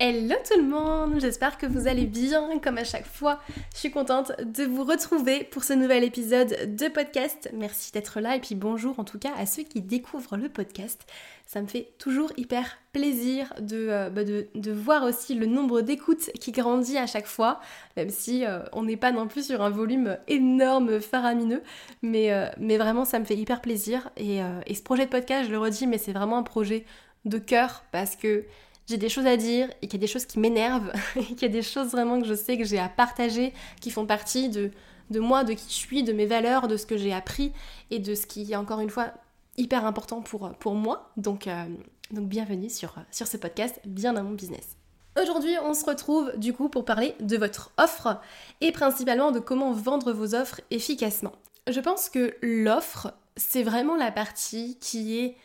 Hello 0.00 0.36
tout 0.48 0.56
le 0.56 0.68
monde, 0.68 1.20
j'espère 1.20 1.58
que 1.58 1.66
vous 1.66 1.88
allez 1.88 2.06
bien 2.06 2.60
comme 2.60 2.78
à 2.78 2.84
chaque 2.84 3.04
fois. 3.04 3.40
Je 3.72 3.78
suis 3.78 3.90
contente 3.90 4.30
de 4.40 4.62
vous 4.62 4.84
retrouver 4.84 5.42
pour 5.42 5.64
ce 5.64 5.72
nouvel 5.72 6.04
épisode 6.04 6.76
de 6.76 6.86
podcast. 6.86 7.50
Merci 7.52 7.90
d'être 7.90 8.20
là 8.20 8.36
et 8.36 8.40
puis 8.40 8.54
bonjour 8.54 9.00
en 9.00 9.02
tout 9.02 9.18
cas 9.18 9.32
à 9.36 9.44
ceux 9.44 9.64
qui 9.64 9.80
découvrent 9.80 10.36
le 10.36 10.48
podcast. 10.50 11.04
Ça 11.48 11.60
me 11.60 11.66
fait 11.66 11.94
toujours 11.98 12.30
hyper 12.36 12.78
plaisir 12.92 13.52
de, 13.58 13.88
euh, 13.90 14.08
bah, 14.08 14.22
de, 14.22 14.70
voir 14.70 15.02
aussi 15.02 15.34
le 15.34 15.46
nombre 15.46 15.80
d'écoutes 15.80 16.30
qui 16.38 16.52
grandit 16.52 16.96
à 16.96 17.08
chaque 17.08 17.26
fois, 17.26 17.60
même 17.96 18.10
si 18.10 18.46
euh, 18.46 18.60
on 18.72 18.84
n'est 18.84 18.96
pas 18.96 19.10
non 19.10 19.26
plus 19.26 19.46
sur 19.46 19.62
un 19.62 19.70
volume 19.70 20.16
énorme, 20.28 21.00
faramineux. 21.00 21.62
Mais, 22.02 22.32
euh, 22.32 22.46
mais 22.60 22.78
vraiment 22.78 23.04
ça 23.04 23.18
me 23.18 23.24
fait 23.24 23.36
hyper 23.36 23.60
plaisir. 23.60 24.10
Et, 24.16 24.38
et 24.66 24.74
ce 24.76 24.82
projet 24.84 25.06
de 25.06 25.10
podcast, 25.10 25.46
je 25.46 25.50
le 25.50 25.58
redis, 25.58 25.88
mais 25.88 25.98
c'est 25.98 26.12
vraiment 26.12 26.38
un 26.38 26.44
projet 26.44 26.84
de 27.24 27.38
cœur 27.38 27.82
parce 27.90 28.14
que 28.14 28.44
j'ai 28.88 28.96
des 28.96 29.08
choses 29.08 29.26
à 29.26 29.36
dire 29.36 29.68
et 29.82 29.86
qu'il 29.86 30.00
y 30.00 30.02
a 30.02 30.06
des 30.06 30.12
choses 30.12 30.24
qui 30.24 30.38
m'énervent 30.38 30.92
et 31.16 31.24
qu'il 31.24 31.42
y 31.42 31.44
a 31.44 31.48
des 31.48 31.62
choses 31.62 31.88
vraiment 31.88 32.20
que 32.20 32.26
je 32.26 32.34
sais 32.34 32.56
que 32.56 32.64
j'ai 32.64 32.78
à 32.78 32.88
partager 32.88 33.52
qui 33.80 33.90
font 33.90 34.06
partie 34.06 34.48
de, 34.48 34.70
de 35.10 35.20
moi, 35.20 35.44
de 35.44 35.52
qui 35.52 35.66
je 35.68 35.74
suis, 35.74 36.02
de 36.02 36.12
mes 36.12 36.26
valeurs, 36.26 36.68
de 36.68 36.76
ce 36.76 36.86
que 36.86 36.96
j'ai 36.96 37.12
appris 37.12 37.52
et 37.90 37.98
de 37.98 38.14
ce 38.14 38.26
qui 38.26 38.50
est 38.50 38.56
encore 38.56 38.80
une 38.80 38.90
fois 38.90 39.12
hyper 39.56 39.84
important 39.84 40.22
pour, 40.22 40.50
pour 40.58 40.74
moi. 40.74 41.10
Donc, 41.16 41.46
euh, 41.46 41.64
donc 42.10 42.28
bienvenue 42.28 42.70
sur, 42.70 42.94
sur 43.10 43.26
ce 43.26 43.36
podcast, 43.36 43.80
bien 43.84 44.14
dans 44.14 44.24
mon 44.24 44.32
business. 44.32 44.76
Aujourd'hui, 45.20 45.54
on 45.62 45.74
se 45.74 45.84
retrouve 45.84 46.32
du 46.36 46.52
coup 46.52 46.68
pour 46.68 46.84
parler 46.84 47.14
de 47.20 47.36
votre 47.36 47.72
offre 47.76 48.20
et 48.60 48.72
principalement 48.72 49.32
de 49.32 49.40
comment 49.40 49.72
vendre 49.72 50.12
vos 50.12 50.34
offres 50.34 50.60
efficacement. 50.70 51.32
Je 51.68 51.80
pense 51.80 52.08
que 52.08 52.36
l'offre, 52.40 53.12
c'est 53.36 53.64
vraiment 53.64 53.96
la 53.96 54.12
partie 54.12 54.78
qui 54.80 55.18
est 55.18 55.36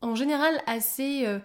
en 0.00 0.14
général 0.14 0.60
assez 0.66 1.26
euh, 1.26 1.38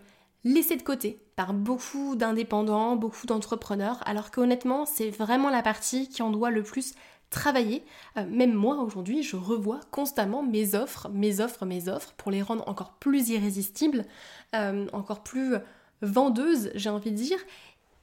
laissée 0.44 0.78
de 0.78 0.84
côté 0.84 1.23
par 1.36 1.54
beaucoup 1.54 2.16
d'indépendants, 2.16 2.96
beaucoup 2.96 3.26
d'entrepreneurs, 3.26 4.00
alors 4.06 4.32
qu'honnêtement, 4.32 4.86
c'est 4.86 5.10
vraiment 5.10 5.50
la 5.50 5.62
partie 5.62 6.10
qui 6.10 6.22
en 6.22 6.30
doit 6.30 6.52
le 6.52 6.64
plus 6.64 6.94
travailler. 7.30 7.84
Euh, 8.18 8.26
même 8.30 8.54
moi, 8.54 8.78
aujourd'hui, 8.78 9.24
je 9.24 9.36
revois 9.36 9.80
constamment 9.92 10.44
mes 10.44 10.76
offres, 10.76 11.10
mes 11.10 11.40
offres, 11.40 11.66
mes 11.66 11.90
offres, 11.90 12.14
pour 12.18 12.32
les 12.32 12.42
rendre 12.42 12.68
encore 12.68 12.94
plus 12.94 13.30
irrésistibles, 13.30 14.06
euh, 14.56 14.88
encore 14.94 15.24
plus 15.24 15.56
vendeuses, 16.02 16.70
j'ai 16.76 16.90
envie 16.90 17.12
de 17.12 17.18
dire. 17.18 17.40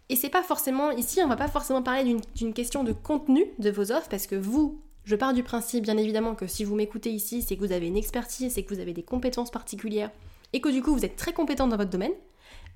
Et 0.09 0.17
c'est 0.17 0.29
pas 0.29 0.43
forcément, 0.43 0.91
ici, 0.91 1.21
on 1.23 1.29
va 1.29 1.37
pas 1.37 1.49
forcément 1.49 1.83
parler 1.83 2.17
d'une 2.35 2.53
question 2.53 2.83
de 2.83 2.93
contenu 2.93 3.45
de 3.61 3.71
vos 3.71 3.93
offres, 3.93 4.09
parce 4.09 4.27
que 4.27 4.35
vous, 4.35 4.81
je 5.05 5.15
pars 5.15 5.33
du 5.33 5.45
principe, 5.45 5.85
bien 5.85 5.97
évidemment, 5.97 6.35
que 6.35 6.49
si 6.49 6.65
vous 6.65 6.75
m'écoutez 6.75 7.11
ici, 7.11 7.43
c'est 7.43 7.55
que 7.57 7.65
vous 7.65 7.73
avez 7.73 7.87
une 7.87 7.97
expertise, 7.97 8.53
c'est 8.53 8.65
que 8.65 8.75
vous 8.75 8.81
avez 8.81 8.93
des 8.93 9.05
compétences 9.05 9.53
particulières, 9.53 10.11
et 10.53 10.61
que 10.61 10.69
du 10.69 10.83
coup, 10.83 10.93
vous 10.93 11.05
êtes 11.05 11.15
très 11.15 11.33
compétent 11.33 11.69
dans 11.69 11.77
votre 11.77 11.91
domaine 11.91 12.13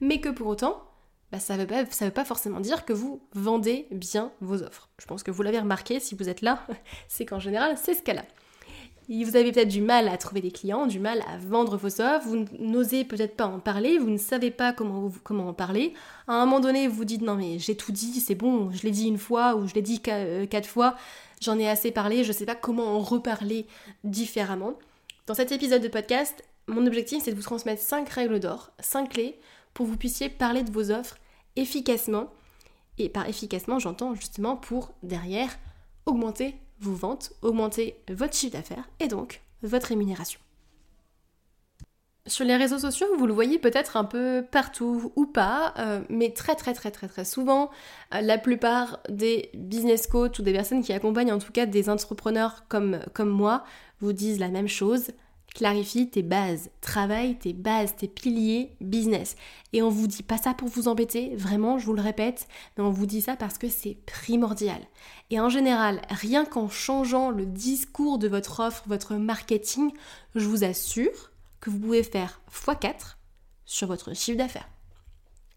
mais 0.00 0.20
que 0.20 0.28
pour 0.28 0.46
autant, 0.46 0.82
bah, 1.34 1.40
ça 1.40 1.56
ne 1.56 1.64
veut, 1.64 2.10
pas, 2.12 2.24
forcément 2.24 2.60
dire 2.60 2.84
que 2.84 2.92
vous 2.92 3.20
vendez 3.32 3.88
bien 3.90 4.30
vos 4.40 4.62
offres. 4.62 4.88
Je 5.00 5.06
pense 5.06 5.24
que 5.24 5.32
vous 5.32 5.42
l'avez 5.42 5.58
remarqué, 5.58 5.98
si 5.98 6.14
vous 6.14 6.28
êtes 6.28 6.42
là, 6.42 6.64
c'est 7.08 7.26
qu'en 7.26 7.40
général, 7.40 7.76
c'est 7.76 7.94
ce 7.94 8.02
cas-là. 8.02 8.24
Vous 9.08 9.36
avez 9.36 9.52
peut-être 9.52 9.68
du 9.68 9.82
mal 9.82 10.08
à 10.08 10.16
trouver 10.16 10.40
des 10.40 10.52
clients, 10.52 10.86
du 10.86 11.00
mal 11.00 11.22
à 11.28 11.36
vendre 11.36 11.76
vos 11.76 12.00
offres, 12.00 12.26
vous 12.26 12.44
n'osez 12.58 13.04
peut-être 13.04 13.36
pas 13.36 13.46
en 13.46 13.58
parler, 13.58 13.98
vous 13.98 14.10
ne 14.10 14.16
savez 14.16 14.52
pas 14.52 14.72
comment, 14.72 15.10
en 15.28 15.52
parler. 15.52 15.92
À 16.28 16.34
un 16.34 16.46
moment 16.46 16.60
donné, 16.60 16.86
vous 16.86 16.94
vous 16.94 17.04
dites 17.04 17.22
non 17.22 17.34
mais 17.34 17.58
j'ai 17.58 17.76
tout 17.76 17.92
dit, 17.92 18.20
c'est 18.20 18.34
bon, 18.36 18.70
je 18.70 18.82
l'ai 18.82 18.92
dit 18.92 19.08
une 19.08 19.18
fois 19.18 19.56
ou 19.56 19.66
je 19.66 19.74
l'ai 19.74 19.82
dit 19.82 20.00
euh, 20.08 20.46
quatre 20.46 20.68
fois, 20.68 20.94
j'en 21.42 21.58
ai 21.58 21.68
assez 21.68 21.90
parlé, 21.90 22.22
je 22.22 22.28
ne 22.28 22.32
sais 22.32 22.46
pas 22.46 22.54
comment 22.54 22.96
en 22.96 23.00
reparler 23.00 23.66
différemment. 24.04 24.74
Dans 25.26 25.34
cet 25.34 25.52
épisode 25.52 25.82
de 25.82 25.88
podcast, 25.88 26.42
mon 26.68 26.86
objectif 26.86 27.24
c'est 27.24 27.32
de 27.32 27.36
vous 27.36 27.42
transmettre 27.42 27.82
5 27.82 28.08
règles 28.08 28.38
d'or, 28.38 28.70
5 28.78 29.10
clés 29.10 29.38
pour 29.74 29.86
que 29.86 29.90
vous 29.90 29.98
puissiez 29.98 30.28
parler 30.28 30.62
de 30.62 30.70
vos 30.70 30.90
offres 30.90 31.18
efficacement. 31.56 32.32
Et 32.98 33.08
par 33.08 33.28
efficacement, 33.28 33.78
j'entends 33.78 34.14
justement 34.14 34.56
pour 34.56 34.92
derrière 35.02 35.58
augmenter 36.06 36.54
vos 36.80 36.94
ventes, 36.94 37.32
augmenter 37.42 37.96
votre 38.08 38.34
chiffre 38.34 38.52
d'affaires 38.52 38.88
et 39.00 39.08
donc 39.08 39.42
votre 39.62 39.88
rémunération. 39.88 40.40
Sur 42.26 42.46
les 42.46 42.56
réseaux 42.56 42.78
sociaux, 42.78 43.06
vous 43.18 43.26
le 43.26 43.34
voyez 43.34 43.58
peut-être 43.58 43.98
un 43.98 44.04
peu 44.04 44.46
partout 44.50 45.12
ou 45.14 45.26
pas, 45.26 45.74
euh, 45.78 46.00
mais 46.08 46.30
très 46.30 46.54
très 46.54 46.72
très 46.72 46.90
très 46.90 47.24
souvent, 47.24 47.70
euh, 48.14 48.22
la 48.22 48.38
plupart 48.38 49.00
des 49.10 49.50
business 49.52 50.06
coachs 50.06 50.38
ou 50.38 50.42
des 50.42 50.54
personnes 50.54 50.82
qui 50.82 50.94
accompagnent 50.94 51.32
en 51.32 51.38
tout 51.38 51.52
cas 51.52 51.66
des 51.66 51.90
entrepreneurs 51.90 52.64
comme 52.68 53.02
moi 53.24 53.64
vous 54.00 54.14
disent 54.14 54.38
la 54.38 54.48
même 54.48 54.68
chose. 54.68 55.10
Clarifie 55.54 56.10
tes 56.10 56.22
bases, 56.22 56.70
travaille 56.80 57.38
tes 57.38 57.52
bases, 57.52 57.94
tes 57.94 58.08
piliers 58.08 58.76
business. 58.80 59.36
Et 59.72 59.82
on 59.82 59.88
vous 59.88 60.08
dit 60.08 60.24
pas 60.24 60.36
ça 60.36 60.52
pour 60.52 60.68
vous 60.68 60.88
embêter, 60.88 61.36
vraiment, 61.36 61.78
je 61.78 61.86
vous 61.86 61.92
le 61.92 62.02
répète, 62.02 62.48
mais 62.76 62.82
on 62.82 62.90
vous 62.90 63.06
dit 63.06 63.20
ça 63.20 63.36
parce 63.36 63.56
que 63.56 63.68
c'est 63.68 63.96
primordial. 64.04 64.80
Et 65.30 65.38
en 65.38 65.48
général, 65.48 66.02
rien 66.10 66.44
qu'en 66.44 66.68
changeant 66.68 67.30
le 67.30 67.46
discours 67.46 68.18
de 68.18 68.26
votre 68.26 68.58
offre, 68.58 68.82
votre 68.88 69.14
marketing, 69.14 69.92
je 70.34 70.48
vous 70.48 70.64
assure 70.64 71.30
que 71.60 71.70
vous 71.70 71.78
pouvez 71.78 72.02
faire 72.02 72.40
x4 72.52 73.14
sur 73.64 73.86
votre 73.86 74.12
chiffre 74.14 74.38
d'affaires. 74.38 74.68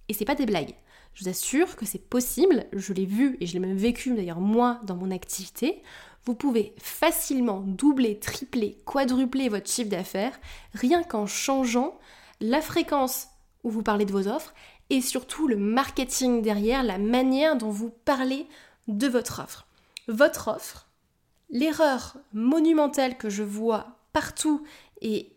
Et 0.09 0.13
c'est 0.13 0.25
pas 0.25 0.35
des 0.35 0.45
blagues. 0.45 0.75
Je 1.15 1.23
vous 1.23 1.29
assure 1.29 1.75
que 1.75 1.87
c'est 1.87 2.07
possible, 2.07 2.67
je 2.71 2.93
l'ai 2.93 3.07
vu 3.07 3.37
et 3.39 3.47
je 3.47 3.53
l'ai 3.53 3.59
même 3.59 3.75
vécu 3.75 4.13
d'ailleurs 4.13 4.39
moi 4.39 4.79
dans 4.83 4.95
mon 4.95 5.09
activité 5.09 5.81
vous 6.27 6.35
pouvez 6.35 6.75
facilement 6.77 7.61
doubler, 7.61 8.19
tripler, 8.19 8.77
quadrupler 8.85 9.47
votre 9.47 9.69
chiffre 9.69 9.89
d'affaires 9.89 10.37
rien 10.73 11.01
qu'en 11.01 11.25
changeant 11.25 11.97
la 12.41 12.61
fréquence 12.61 13.29
où 13.63 13.69
vous 13.69 13.81
parlez 13.81 14.03
de 14.03 14.11
vos 14.11 14.27
offres 14.27 14.53
et 14.89 14.99
surtout 14.99 15.47
le 15.47 15.55
marketing 15.55 16.41
derrière, 16.41 16.83
la 16.83 16.97
manière 16.97 17.55
dont 17.55 17.69
vous 17.69 17.93
parlez 18.03 18.45
de 18.89 19.07
votre 19.07 19.41
offre. 19.41 19.67
Votre 20.09 20.49
offre, 20.49 20.89
l'erreur 21.49 22.17
monumentale 22.33 23.17
que 23.17 23.29
je 23.29 23.43
vois 23.43 23.95
partout 24.11 24.65
et, 24.99 25.31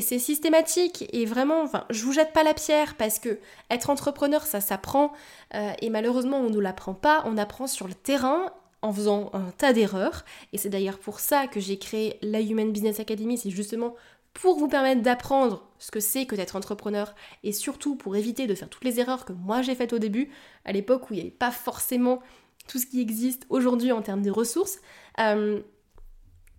c'est 0.00 0.20
systématique 0.20 1.06
et 1.12 1.26
vraiment, 1.26 1.60
enfin, 1.62 1.86
je 1.90 2.04
vous 2.04 2.12
jette 2.12 2.32
pas 2.32 2.44
la 2.44 2.54
pierre 2.54 2.94
parce 2.94 3.18
que 3.18 3.40
être 3.68 3.90
entrepreneur, 3.90 4.46
ça 4.46 4.60
s'apprend 4.60 5.12
euh, 5.54 5.72
et 5.82 5.90
malheureusement 5.90 6.38
on 6.38 6.50
ne 6.50 6.60
l'apprend 6.60 6.94
pas, 6.94 7.24
on 7.26 7.36
apprend 7.36 7.66
sur 7.66 7.88
le 7.88 7.94
terrain 7.94 8.52
en 8.86 8.92
faisant 8.92 9.30
un 9.32 9.50
tas 9.58 9.72
d'erreurs. 9.72 10.24
Et 10.52 10.58
c'est 10.58 10.68
d'ailleurs 10.68 10.98
pour 10.98 11.20
ça 11.20 11.46
que 11.46 11.60
j'ai 11.60 11.78
créé 11.78 12.18
la 12.22 12.40
Human 12.40 12.72
Business 12.72 13.00
Academy, 13.00 13.38
c'est 13.38 13.50
justement 13.50 13.94
pour 14.32 14.58
vous 14.58 14.68
permettre 14.68 15.02
d'apprendre 15.02 15.66
ce 15.78 15.90
que 15.90 16.00
c'est 16.00 16.26
que 16.26 16.36
d'être 16.36 16.56
entrepreneur 16.56 17.14
et 17.42 17.52
surtout 17.52 17.96
pour 17.96 18.16
éviter 18.16 18.46
de 18.46 18.54
faire 18.54 18.68
toutes 18.68 18.84
les 18.84 19.00
erreurs 19.00 19.24
que 19.24 19.32
moi 19.32 19.62
j'ai 19.62 19.74
faites 19.74 19.94
au 19.94 19.98
début, 19.98 20.30
à 20.64 20.72
l'époque 20.72 21.10
où 21.10 21.14
il 21.14 21.16
n'y 21.16 21.22
avait 21.22 21.30
pas 21.30 21.50
forcément 21.50 22.20
tout 22.68 22.78
ce 22.78 22.86
qui 22.86 23.00
existe 23.00 23.46
aujourd'hui 23.48 23.92
en 23.92 24.02
termes 24.02 24.22
de 24.22 24.30
ressources. 24.30 24.78
Euh, 25.20 25.60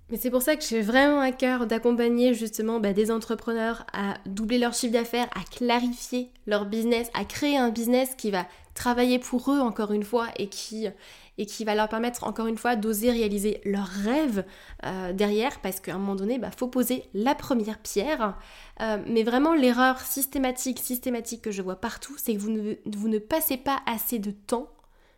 mais 0.09 0.17
c'est 0.17 0.31
pour 0.31 0.41
ça 0.41 0.55
que 0.55 0.63
j'ai 0.63 0.81
vraiment 0.81 1.19
à 1.19 1.31
cœur 1.31 1.67
d'accompagner 1.67 2.33
justement 2.33 2.79
bah, 2.79 2.93
des 2.93 3.11
entrepreneurs 3.11 3.85
à 3.91 4.15
doubler 4.25 4.57
leur 4.57 4.73
chiffre 4.73 4.93
d'affaires, 4.93 5.29
à 5.35 5.43
clarifier 5.43 6.31
leur 6.45 6.65
business, 6.65 7.09
à 7.13 7.25
créer 7.25 7.57
un 7.57 7.69
business 7.69 8.15
qui 8.15 8.31
va 8.31 8.47
travailler 8.73 9.19
pour 9.19 9.51
eux 9.51 9.59
encore 9.59 9.91
une 9.91 10.03
fois 10.03 10.27
et 10.37 10.47
qui 10.47 10.87
et 11.37 11.45
qui 11.45 11.63
va 11.65 11.75
leur 11.75 11.87
permettre 11.87 12.23
encore 12.23 12.47
une 12.47 12.57
fois 12.57 12.75
d'oser 12.75 13.11
réaliser 13.11 13.61
leurs 13.63 13.87
rêves 13.87 14.45
euh, 14.85 15.13
derrière 15.13 15.59
parce 15.61 15.79
qu'à 15.79 15.95
un 15.95 15.97
moment 15.97 16.15
donné, 16.15 16.35
il 16.35 16.41
bah, 16.41 16.51
faut 16.55 16.67
poser 16.67 17.03
la 17.13 17.35
première 17.35 17.79
pierre. 17.79 18.37
Euh, 18.81 18.97
mais 19.07 19.23
vraiment 19.23 19.53
l'erreur 19.53 19.99
systématique, 20.01 20.79
systématique 20.79 21.41
que 21.41 21.51
je 21.51 21.61
vois 21.61 21.79
partout, 21.79 22.15
c'est 22.17 22.35
que 22.35 22.39
vous 22.39 23.07
ne, 23.07 23.19
passez 23.19 23.57
pas 23.57 23.79
assez 23.85 24.19
de 24.19 24.31
temps 24.31 24.69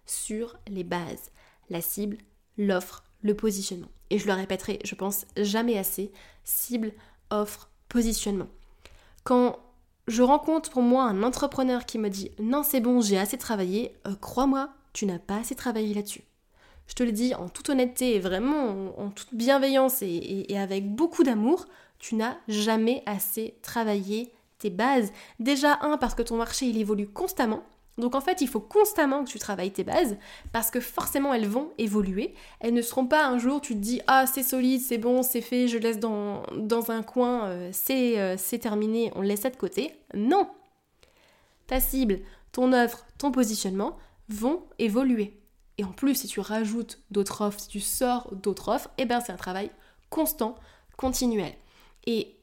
sur 0.06 0.58
les 0.68 0.84
bases, 0.84 1.32
la 1.70 1.82
cible, 1.82 2.18
l'offre, 2.58 3.04
le 3.22 3.36
positionnement. 3.36 3.90
Et 4.10 4.18
je 4.18 4.28
le 4.28 4.34
répéterai, 4.34 4.80
je 4.84 4.96
pense 4.96 5.26
jamais 5.38 5.78
assez, 5.78 6.12
cible, 6.44 6.92
offre, 7.30 7.70
positionnement. 7.90 8.48
Quand 9.24 9.60
je 10.08 10.24
rencontre 10.24 10.72
pour 10.72 10.82
moi 10.82 11.04
un 11.04 11.22
entrepreneur 11.22 11.86
qui 11.86 12.00
me 12.00 12.10
dit 12.10 12.32
non 12.40 12.64
c'est 12.64 12.82
bon 12.82 13.00
j'ai 13.02 13.20
assez 13.20 13.38
travaillé, 13.38 13.94
euh, 14.08 14.16
crois-moi, 14.20 14.70
tu 14.94 15.06
n'as 15.06 15.20
pas 15.20 15.38
assez 15.38 15.56
travaillé 15.56 15.94
là-dessus. 15.94 16.24
Je 16.88 16.94
te 16.96 17.04
le 17.04 17.12
dis 17.12 17.36
en 17.36 17.50
toute 17.50 17.70
honnêteté 17.70 18.16
et 18.16 18.20
vraiment 18.20 18.98
en, 18.98 19.10
toute 19.10 19.34
bienveillance 19.34 20.02
et 20.02 20.58
avec 20.58 20.90
beaucoup 20.90 21.24
d'amour, 21.24 21.66
tu 22.00 22.16
n'as 22.16 22.38
jamais 22.48 23.04
assez 23.06 23.56
travaillé 23.62 24.32
tes 24.58 24.72
bases. 24.72 25.12
Déjà 25.40 25.78
un 25.82 25.98
parce 25.98 26.16
que 26.16 26.24
ton 26.24 26.38
marché 26.38 26.66
il 26.66 26.80
évolue 26.80 27.08
constamment 27.08 27.64
donc 28.00 28.16
en 28.16 28.22
fait, 28.22 28.42
il 28.42 28.48
faut 28.48 28.62
constamment 28.62 29.26
que 29.26 29.30
tu 29.30 29.40
travailles 29.40 29.72
tes 29.72 29.84
bases 29.84 30.18
parce 30.54 30.72
que 30.72 30.80
forcément 30.80 31.34
elles 31.34 31.48
vont 31.48 31.72
évoluer. 31.78 32.34
Elles 32.62 32.74
ne 32.74 32.82
seront 32.82 33.06
pas 33.06 33.28
un 33.28 33.38
jour 33.38 33.62
tu 33.62 33.74
te 33.76 33.80
dis 33.80 34.02
ah 34.08 34.26
c'est 34.26 34.44
solide, 34.44 34.82
c'est 34.82 34.98
bon, 34.98 35.22
c'est 35.22 35.42
fait, 35.42 35.68
je 35.68 35.78
laisse 35.78 36.00
dans, 36.00 36.44
dans 36.56 36.92
un 36.92 37.04
coin, 37.04 37.48
euh, 37.48 37.72
euh, 37.92 38.36
c'est 38.38 38.60
terminé, 38.60 39.12
on 39.16 39.22
laisse 39.22 39.42
ça 39.42 39.50
de 39.50 39.58
côté. 39.58 39.94
Non. 40.14 40.50
Ta 41.68 41.80
cible, 41.80 42.20
ton 42.52 42.74
offre, 42.74 43.06
ton 43.18 43.32
positionnement 43.32 43.98
vont 44.30 44.64
évoluer. 44.78 45.40
Et 45.78 45.84
en 45.84 45.92
plus, 45.92 46.16
si 46.16 46.28
tu 46.28 46.40
rajoutes 46.40 47.00
d'autres 47.12 47.42
offres, 47.42 47.60
si 47.60 47.68
tu 47.68 47.80
sors 47.80 48.34
d'autres 48.36 48.70
offres, 48.70 48.90
eh 48.98 49.06
ben 49.06 49.20
c'est 49.20 49.32
un 49.32 49.38
travail 49.38 49.72
constant, 50.10 50.56
continuel. 50.98 51.54
Et 52.06 52.36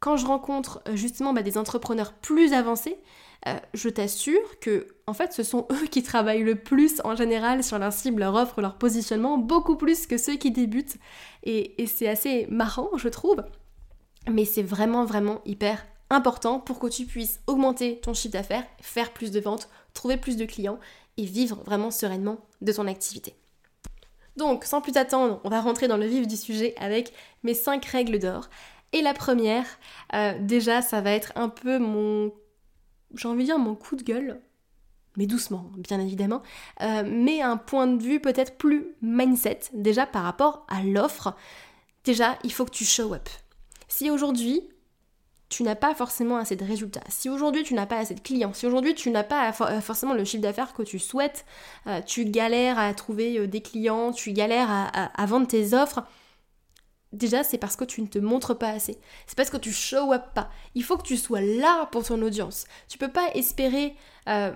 quand 0.00 0.16
je 0.16 0.26
rencontre 0.26 0.82
euh, 0.86 0.96
justement 0.96 1.32
bah, 1.32 1.42
des 1.42 1.58
entrepreneurs 1.58 2.12
plus 2.12 2.52
avancés, 2.52 2.98
euh, 3.48 3.54
je 3.74 3.88
t'assure 3.88 4.58
que 4.60 4.86
en 5.06 5.12
fait 5.12 5.32
ce 5.32 5.42
sont 5.42 5.66
eux 5.72 5.86
qui 5.86 6.02
travaillent 6.02 6.42
le 6.42 6.56
plus 6.56 7.00
en 7.04 7.16
général 7.16 7.64
sur 7.64 7.78
leur 7.78 7.92
cible, 7.92 8.20
leur 8.20 8.34
offre, 8.34 8.60
leur 8.60 8.76
positionnement, 8.76 9.38
beaucoup 9.38 9.76
plus 9.76 10.06
que 10.06 10.18
ceux 10.18 10.36
qui 10.36 10.50
débutent. 10.50 10.96
Et, 11.42 11.82
et 11.82 11.86
c'est 11.86 12.08
assez 12.08 12.46
marrant, 12.48 12.90
je 12.96 13.08
trouve. 13.08 13.44
Mais 14.30 14.44
c'est 14.44 14.62
vraiment 14.62 15.04
vraiment 15.04 15.40
hyper 15.44 15.84
important 16.10 16.60
pour 16.60 16.78
que 16.78 16.86
tu 16.86 17.06
puisses 17.06 17.40
augmenter 17.46 17.98
ton 18.00 18.14
chiffre 18.14 18.32
d'affaires, 18.32 18.66
faire 18.80 19.12
plus 19.12 19.30
de 19.30 19.40
ventes, 19.40 19.68
trouver 19.94 20.16
plus 20.16 20.36
de 20.36 20.44
clients 20.44 20.78
et 21.16 21.24
vivre 21.24 21.62
vraiment 21.64 21.90
sereinement 21.90 22.38
de 22.60 22.72
ton 22.72 22.86
activité. 22.86 23.34
Donc, 24.36 24.64
sans 24.64 24.80
plus 24.80 24.96
attendre, 24.96 25.40
on 25.44 25.48
va 25.48 25.60
rentrer 25.60 25.86
dans 25.86 25.96
le 25.96 26.06
vif 26.06 26.26
du 26.26 26.36
sujet 26.36 26.74
avec 26.78 27.12
mes 27.44 27.54
5 27.54 27.84
règles 27.84 28.18
d'or. 28.18 28.48
Et 28.92 29.02
la 29.02 29.14
première, 29.14 29.66
euh, 30.14 30.34
déjà, 30.40 30.82
ça 30.82 31.00
va 31.00 31.12
être 31.12 31.32
un 31.36 31.48
peu 31.48 31.78
mon 31.78 32.32
j'ai 33.16 33.28
envie 33.28 33.42
de 33.42 33.46
dire 33.46 33.58
mon 33.58 33.74
coup 33.74 33.96
de 33.96 34.02
gueule, 34.02 34.40
mais 35.16 35.26
doucement, 35.26 35.70
bien 35.76 36.00
évidemment, 36.00 36.42
euh, 36.82 37.04
mais 37.06 37.40
un 37.40 37.56
point 37.56 37.86
de 37.86 38.02
vue 38.02 38.20
peut-être 38.20 38.56
plus 38.56 38.88
mindset, 39.02 39.60
déjà 39.72 40.06
par 40.06 40.24
rapport 40.24 40.66
à 40.68 40.82
l'offre. 40.82 41.36
Déjà, 42.04 42.38
il 42.44 42.52
faut 42.52 42.64
que 42.64 42.70
tu 42.70 42.84
show 42.84 43.14
up. 43.14 43.28
Si 43.88 44.10
aujourd'hui, 44.10 44.68
tu 45.54 45.62
n'as 45.62 45.74
pas 45.74 45.94
forcément 45.94 46.36
assez 46.36 46.56
de 46.56 46.64
résultats, 46.64 47.02
si 47.08 47.28
aujourd'hui 47.28 47.62
tu 47.62 47.74
n'as 47.74 47.86
pas 47.86 47.98
assez 47.98 48.14
de 48.14 48.20
clients, 48.20 48.52
si 48.52 48.66
aujourd'hui 48.66 48.94
tu 48.94 49.10
n'as 49.10 49.24
pas 49.24 49.48
euh, 49.48 49.80
forcément 49.80 50.14
le 50.14 50.24
chiffre 50.24 50.42
d'affaires 50.42 50.72
que 50.72 50.82
tu 50.82 50.98
souhaites, 50.98 51.44
euh, 51.86 52.00
tu 52.02 52.24
galères 52.24 52.78
à 52.78 52.92
trouver 52.94 53.46
des 53.46 53.60
clients, 53.60 54.12
tu 54.12 54.32
galères 54.32 54.68
à 54.70 55.26
vendre 55.26 55.46
tes 55.46 55.74
offres, 55.74 56.04
Déjà, 57.14 57.44
c'est 57.44 57.58
parce 57.58 57.76
que 57.76 57.84
tu 57.84 58.02
ne 58.02 58.08
te 58.08 58.18
montres 58.18 58.58
pas 58.58 58.70
assez. 58.70 58.98
C'est 59.26 59.36
parce 59.36 59.48
que 59.48 59.56
tu 59.56 59.72
show 59.72 60.12
up 60.12 60.24
pas. 60.34 60.50
Il 60.74 60.82
faut 60.82 60.96
que 60.96 61.04
tu 61.04 61.16
sois 61.16 61.40
là 61.40 61.86
pour 61.92 62.04
ton 62.04 62.20
audience. 62.20 62.64
Tu 62.88 62.98
peux 62.98 63.08
pas 63.08 63.30
espérer 63.34 63.94
euh, 64.28 64.52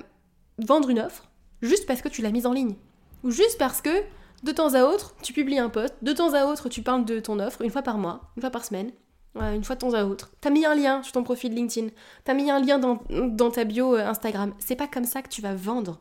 vendre 0.58 0.90
une 0.90 0.98
offre 0.98 1.30
juste 1.62 1.86
parce 1.86 2.02
que 2.02 2.08
tu 2.08 2.20
l'as 2.20 2.32
mise 2.32 2.46
en 2.46 2.52
ligne. 2.52 2.74
Ou 3.22 3.30
juste 3.30 3.58
parce 3.58 3.80
que 3.80 4.02
de 4.42 4.50
temps 4.50 4.74
à 4.74 4.82
autre, 4.82 5.14
tu 5.22 5.32
publies 5.32 5.60
un 5.60 5.68
post, 5.68 5.94
de 6.02 6.12
temps 6.12 6.34
à 6.34 6.46
autre, 6.46 6.68
tu 6.68 6.82
parles 6.82 7.04
de 7.04 7.20
ton 7.20 7.38
offre, 7.38 7.62
une 7.62 7.70
fois 7.70 7.82
par 7.82 7.96
mois, 7.96 8.32
une 8.36 8.40
fois 8.40 8.50
par 8.50 8.64
semaine, 8.64 8.90
une 9.36 9.64
fois 9.64 9.76
de 9.76 9.80
temps 9.80 9.94
à 9.94 10.04
autre. 10.04 10.30
T'as 10.40 10.50
mis 10.50 10.64
un 10.64 10.74
lien 10.74 11.02
sur 11.02 11.12
ton 11.12 11.22
profil 11.22 11.54
LinkedIn, 11.54 11.88
t'as 12.24 12.34
mis 12.34 12.50
un 12.50 12.60
lien 12.60 12.78
dans, 12.78 13.00
dans 13.10 13.50
ta 13.50 13.64
bio 13.64 13.94
euh, 13.94 14.06
Instagram. 14.06 14.54
C'est 14.58 14.76
pas 14.76 14.88
comme 14.88 15.04
ça 15.04 15.22
que 15.22 15.28
tu 15.28 15.42
vas 15.42 15.54
vendre. 15.54 16.00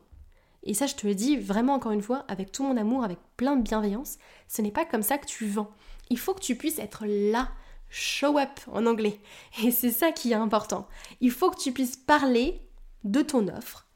Et 0.64 0.74
ça, 0.74 0.86
je 0.86 0.96
te 0.96 1.06
le 1.06 1.14
dis 1.14 1.36
vraiment 1.36 1.74
encore 1.74 1.92
une 1.92 2.02
fois, 2.02 2.24
avec 2.28 2.52
tout 2.52 2.64
mon 2.64 2.76
amour, 2.76 3.04
avec 3.04 3.18
plein 3.36 3.56
de 3.56 3.62
bienveillance, 3.62 4.18
ce 4.48 4.60
n'est 4.60 4.72
pas 4.72 4.84
comme 4.84 5.02
ça 5.02 5.16
que 5.16 5.26
tu 5.26 5.46
vends 5.46 5.70
il 6.10 6.18
faut 6.18 6.34
que 6.34 6.40
tu 6.40 6.56
puisses 6.56 6.78
être 6.78 7.04
là, 7.06 7.48
show 7.88 8.38
up 8.38 8.60
en 8.68 8.86
anglais. 8.86 9.20
Et 9.62 9.70
c'est 9.70 9.90
ça 9.90 10.12
qui 10.12 10.32
est 10.32 10.36
important. 10.36 10.88
Il 11.20 11.30
faut 11.30 11.50
que 11.50 11.60
tu 11.60 11.72
puisses 11.72 11.96
parler 11.96 12.62
de 13.04 13.22
ton 13.22 13.48
offre 13.48 13.86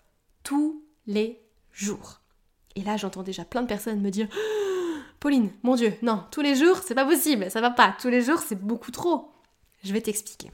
tous 0.43 0.85
les 1.07 1.43
jours. 1.73 2.21
Et 2.75 2.83
là, 2.83 2.97
j'entends 2.97 3.23
déjà 3.23 3.45
plein 3.45 3.63
de 3.63 3.67
personnes 3.67 4.01
me 4.01 4.11
dire 4.11 4.29
Pauline, 5.23 5.53
mon 5.63 5.77
Dieu, 5.77 5.95
non, 6.03 6.25
tous 6.33 6.41
les 6.41 6.57
jours, 6.57 6.79
c'est 6.79 6.97
pas 6.97 7.05
possible, 7.05 7.49
ça 7.49 7.61
va 7.61 7.71
pas. 7.71 7.95
Tous 8.01 8.09
les 8.09 8.23
jours, 8.23 8.41
c'est 8.41 8.61
beaucoup 8.61 8.91
trop. 8.91 9.31
Je 9.85 9.93
vais 9.93 10.01
t'expliquer. 10.01 10.51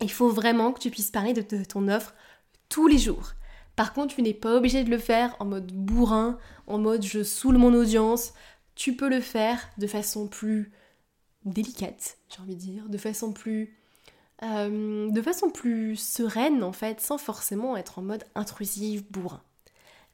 Il 0.00 0.10
faut 0.10 0.30
vraiment 0.30 0.72
que 0.72 0.80
tu 0.80 0.88
puisses 0.88 1.10
parler 1.10 1.34
de, 1.34 1.42
ton 1.62 1.88
offre 1.88 2.14
tous 2.70 2.86
les 2.86 2.96
jours. 2.96 3.32
Par 3.76 3.92
contre, 3.92 4.14
tu 4.14 4.22
n'es 4.22 4.32
pas 4.32 4.56
obligé 4.56 4.82
de 4.82 4.88
le 4.88 4.96
faire 4.96 5.36
en 5.40 5.44
mode 5.44 5.70
bourrin, 5.72 6.38
en 6.66 6.78
mode 6.78 7.02
je 7.02 7.22
saoule 7.22 7.58
mon 7.58 7.74
audience, 7.74 8.32
tu 8.76 8.96
peux 8.96 9.10
le 9.10 9.20
faire 9.20 9.60
de 9.76 9.86
façon 9.86 10.26
plus 10.26 10.72
délicate, 11.44 12.16
j'ai 12.30 12.40
envie 12.40 12.56
de 12.56 12.60
dire, 12.60 12.88
de 12.88 12.96
façon 12.96 13.34
plus 13.34 13.76
euh, 14.42 15.10
de 15.10 15.20
façon 15.20 15.50
plus 15.50 15.96
sereine 15.96 16.64
en 16.64 16.72
fait, 16.72 17.02
sans 17.02 17.18
forcément 17.18 17.76
être 17.76 17.98
en 17.98 18.02
mode 18.02 18.24
intrusive, 18.34 19.04
bourrin. 19.10 19.42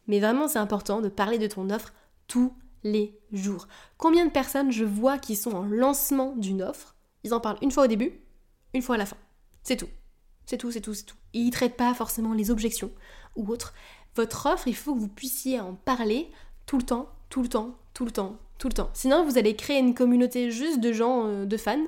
Mais 0.08 0.18
vraiment 0.18 0.48
c'est 0.48 0.58
important 0.58 1.00
de 1.00 1.08
parler 1.08 1.38
de 1.38 1.46
ton 1.46 1.70
offre 1.70 1.94
tous 2.26 2.52
les 2.84 3.18
jours. 3.32 3.68
Combien 3.96 4.26
de 4.26 4.30
personnes 4.30 4.72
je 4.72 4.84
vois 4.84 5.18
qui 5.18 5.36
sont 5.36 5.52
en 5.52 5.64
lancement 5.64 6.34
d'une 6.36 6.62
offre, 6.62 6.94
ils 7.24 7.34
en 7.34 7.40
parlent 7.40 7.58
une 7.62 7.70
fois 7.70 7.84
au 7.84 7.88
début, 7.88 8.20
une 8.74 8.82
fois 8.82 8.94
à 8.94 8.98
la 8.98 9.06
fin. 9.06 9.16
C'est 9.62 9.76
tout. 9.76 9.88
C'est 10.46 10.56
tout, 10.56 10.70
c'est 10.70 10.80
tout, 10.80 10.94
c'est 10.94 11.04
tout. 11.04 11.16
ils 11.34 11.46
ne 11.46 11.50
traitent 11.50 11.76
pas 11.76 11.92
forcément 11.92 12.32
les 12.32 12.50
objections 12.50 12.90
ou 13.36 13.48
autres. 13.48 13.74
Votre 14.14 14.46
offre, 14.46 14.66
il 14.66 14.76
faut 14.76 14.94
que 14.94 15.00
vous 15.00 15.08
puissiez 15.08 15.60
en 15.60 15.74
parler 15.74 16.30
tout 16.66 16.78
le 16.78 16.84
temps, 16.84 17.10
tout 17.28 17.42
le 17.42 17.48
temps, 17.48 17.76
tout 17.92 18.04
le 18.04 18.10
temps, 18.10 18.38
tout 18.58 18.68
le 18.68 18.74
temps. 18.74 18.90
Sinon, 18.94 19.24
vous 19.24 19.38
allez 19.38 19.54
créer 19.56 19.78
une 19.78 19.94
communauté 19.94 20.50
juste 20.50 20.80
de 20.80 20.92
gens, 20.92 21.26
euh, 21.26 21.44
de 21.44 21.56
fans, 21.56 21.86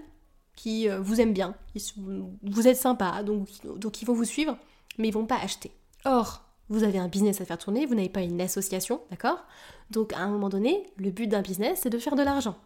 qui 0.56 0.88
euh, 0.88 1.00
vous 1.00 1.20
aiment 1.20 1.32
bien, 1.32 1.54
vous 2.42 2.68
êtes 2.68 2.76
sympa, 2.76 3.22
donc, 3.22 3.48
donc 3.64 4.02
ils 4.02 4.04
vont 4.04 4.12
vous 4.12 4.24
suivre, 4.24 4.58
mais 4.98 5.08
ils 5.08 5.14
vont 5.14 5.24
pas 5.24 5.38
acheter. 5.38 5.70
Or, 6.04 6.44
vous 6.70 6.84
avez 6.84 6.98
un 6.98 7.08
business 7.08 7.40
à 7.40 7.44
faire 7.44 7.58
tourner, 7.58 7.84
vous 7.84 7.94
n'avez 7.94 8.08
pas 8.08 8.22
une 8.22 8.40
association, 8.40 9.00
d'accord? 9.10 9.44
Donc 9.90 10.12
à 10.12 10.20
un 10.20 10.28
moment 10.28 10.48
donné, 10.48 10.84
le 10.96 11.10
but 11.10 11.26
d'un 11.26 11.42
business, 11.42 11.80
c'est 11.82 11.90
de 11.90 11.98
faire 11.98 12.16
de 12.16 12.22
l'argent. 12.22 12.56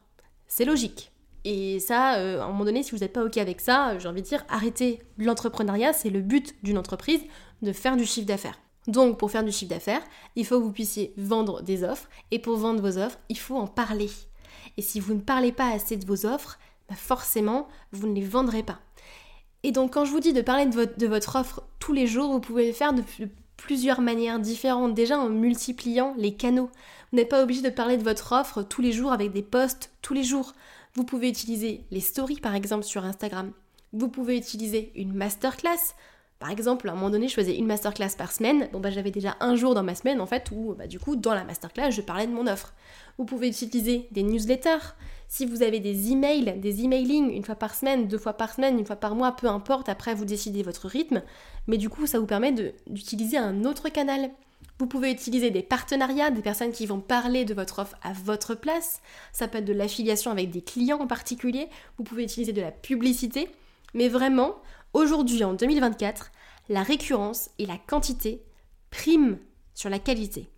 C'est 0.46 0.64
logique. 0.64 1.10
Et 1.44 1.80
ça, 1.80 2.16
euh, 2.16 2.40
à 2.40 2.44
un 2.44 2.48
moment 2.48 2.64
donné, 2.64 2.82
si 2.82 2.92
vous 2.92 2.98
n'êtes 2.98 3.12
pas 3.12 3.24
OK 3.24 3.36
avec 3.38 3.60
ça, 3.60 3.98
j'ai 3.98 4.08
envie 4.08 4.22
de 4.22 4.26
dire, 4.26 4.44
arrêtez 4.48 5.00
l'entrepreneuriat, 5.18 5.92
c'est 5.92 6.10
le 6.10 6.20
but 6.20 6.54
d'une 6.62 6.78
entreprise, 6.78 7.20
de 7.62 7.72
faire 7.72 7.96
du 7.96 8.04
chiffre 8.04 8.26
d'affaires. 8.26 8.58
Donc 8.86 9.18
pour 9.18 9.30
faire 9.30 9.44
du 9.44 9.52
chiffre 9.52 9.70
d'affaires, 9.70 10.02
il 10.36 10.44
faut 10.44 10.58
que 10.58 10.64
vous 10.64 10.72
puissiez 10.72 11.14
vendre 11.16 11.62
des 11.62 11.84
offres 11.84 12.08
et 12.30 12.38
pour 12.38 12.56
vendre 12.56 12.82
vos 12.82 12.98
offres, 12.98 13.18
il 13.28 13.38
faut 13.38 13.56
en 13.56 13.66
parler. 13.66 14.10
Et 14.76 14.82
si 14.82 15.00
vous 15.00 15.14
ne 15.14 15.20
parlez 15.20 15.52
pas 15.52 15.70
assez 15.70 15.96
de 15.96 16.06
vos 16.06 16.26
offres, 16.26 16.58
bah, 16.88 16.94
forcément, 16.96 17.68
vous 17.92 18.06
ne 18.06 18.14
les 18.14 18.24
vendrez 18.24 18.62
pas. 18.62 18.80
Et 19.62 19.72
donc 19.72 19.94
quand 19.94 20.04
je 20.04 20.10
vous 20.10 20.20
dis 20.20 20.34
de 20.34 20.42
parler 20.42 20.66
de 20.66 20.74
votre, 20.74 20.98
de 20.98 21.06
votre 21.06 21.36
offre 21.36 21.62
tous 21.78 21.94
les 21.94 22.06
jours, 22.06 22.30
vous 22.30 22.40
pouvez 22.40 22.66
le 22.66 22.74
faire 22.74 22.92
de, 22.92 23.02
plusieurs 23.64 24.02
manières 24.02 24.40
différentes, 24.40 24.92
déjà 24.92 25.18
en 25.18 25.30
multipliant 25.30 26.14
les 26.18 26.34
canaux. 26.34 26.70
Vous 27.10 27.16
n'êtes 27.16 27.30
pas 27.30 27.42
obligé 27.42 27.62
de 27.62 27.70
parler 27.70 27.96
de 27.96 28.02
votre 28.02 28.32
offre 28.32 28.62
tous 28.62 28.82
les 28.82 28.92
jours 28.92 29.10
avec 29.10 29.32
des 29.32 29.42
posts 29.42 29.90
tous 30.02 30.12
les 30.12 30.22
jours. 30.22 30.52
Vous 30.94 31.04
pouvez 31.04 31.30
utiliser 31.30 31.82
les 31.90 32.00
stories 32.00 32.40
par 32.40 32.54
exemple 32.54 32.84
sur 32.84 33.06
Instagram. 33.06 33.52
Vous 33.94 34.08
pouvez 34.08 34.36
utiliser 34.36 34.92
une 34.94 35.14
masterclass. 35.14 35.94
Par 36.44 36.50
exemple, 36.50 36.90
à 36.90 36.92
un 36.92 36.94
moment 36.94 37.08
donné, 37.08 37.28
je 37.28 37.32
faisais 37.32 37.56
une 37.56 37.64
masterclass 37.64 38.10
par 38.18 38.30
semaine. 38.30 38.68
Bon, 38.70 38.78
bah, 38.78 38.90
j'avais 38.90 39.10
déjà 39.10 39.34
un 39.40 39.56
jour 39.56 39.74
dans 39.74 39.82
ma 39.82 39.94
semaine, 39.94 40.20
en 40.20 40.26
fait, 40.26 40.50
où, 40.52 40.74
bah, 40.74 40.86
du 40.86 40.98
coup, 40.98 41.16
dans 41.16 41.32
la 41.32 41.42
masterclass, 41.42 41.90
je 41.90 42.02
parlais 42.02 42.26
de 42.26 42.32
mon 42.32 42.46
offre. 42.46 42.74
Vous 43.16 43.24
pouvez 43.24 43.48
utiliser 43.48 44.08
des 44.10 44.22
newsletters. 44.22 44.92
Si 45.26 45.46
vous 45.46 45.62
avez 45.62 45.80
des 45.80 46.12
emails, 46.12 46.60
des 46.60 46.84
emailing 46.84 47.30
une 47.30 47.44
fois 47.44 47.54
par 47.54 47.74
semaine, 47.74 48.08
deux 48.08 48.18
fois 48.18 48.34
par 48.34 48.52
semaine, 48.52 48.78
une 48.78 48.84
fois 48.84 48.96
par 48.96 49.14
mois, 49.14 49.34
peu 49.34 49.46
importe, 49.46 49.88
après, 49.88 50.14
vous 50.14 50.26
décidez 50.26 50.62
votre 50.62 50.86
rythme. 50.86 51.22
Mais 51.66 51.78
du 51.78 51.88
coup, 51.88 52.06
ça 52.06 52.18
vous 52.18 52.26
permet 52.26 52.52
d'utiliser 52.88 53.38
un 53.38 53.64
autre 53.64 53.88
canal. 53.88 54.28
Vous 54.78 54.86
pouvez 54.86 55.12
utiliser 55.12 55.50
des 55.50 55.62
partenariats, 55.62 56.30
des 56.30 56.42
personnes 56.42 56.72
qui 56.72 56.84
vont 56.84 57.00
parler 57.00 57.46
de 57.46 57.54
votre 57.54 57.78
offre 57.78 57.96
à 58.02 58.12
votre 58.12 58.54
place. 58.54 59.00
Ça 59.32 59.48
peut 59.48 59.58
être 59.58 59.64
de 59.64 59.72
l'affiliation 59.72 60.30
avec 60.30 60.50
des 60.50 60.60
clients 60.60 61.00
en 61.00 61.06
particulier. 61.06 61.68
Vous 61.96 62.04
pouvez 62.04 62.24
utiliser 62.24 62.52
de 62.52 62.60
la 62.60 62.70
publicité. 62.70 63.48
Mais 63.94 64.08
vraiment, 64.08 64.56
Aujourd'hui, 64.94 65.42
en 65.42 65.54
2024, 65.54 66.30
la 66.68 66.84
récurrence 66.84 67.50
et 67.58 67.66
la 67.66 67.76
quantité 67.76 68.44
priment 68.90 69.38
sur 69.74 69.90
la 69.90 69.98
qualité. 69.98 70.48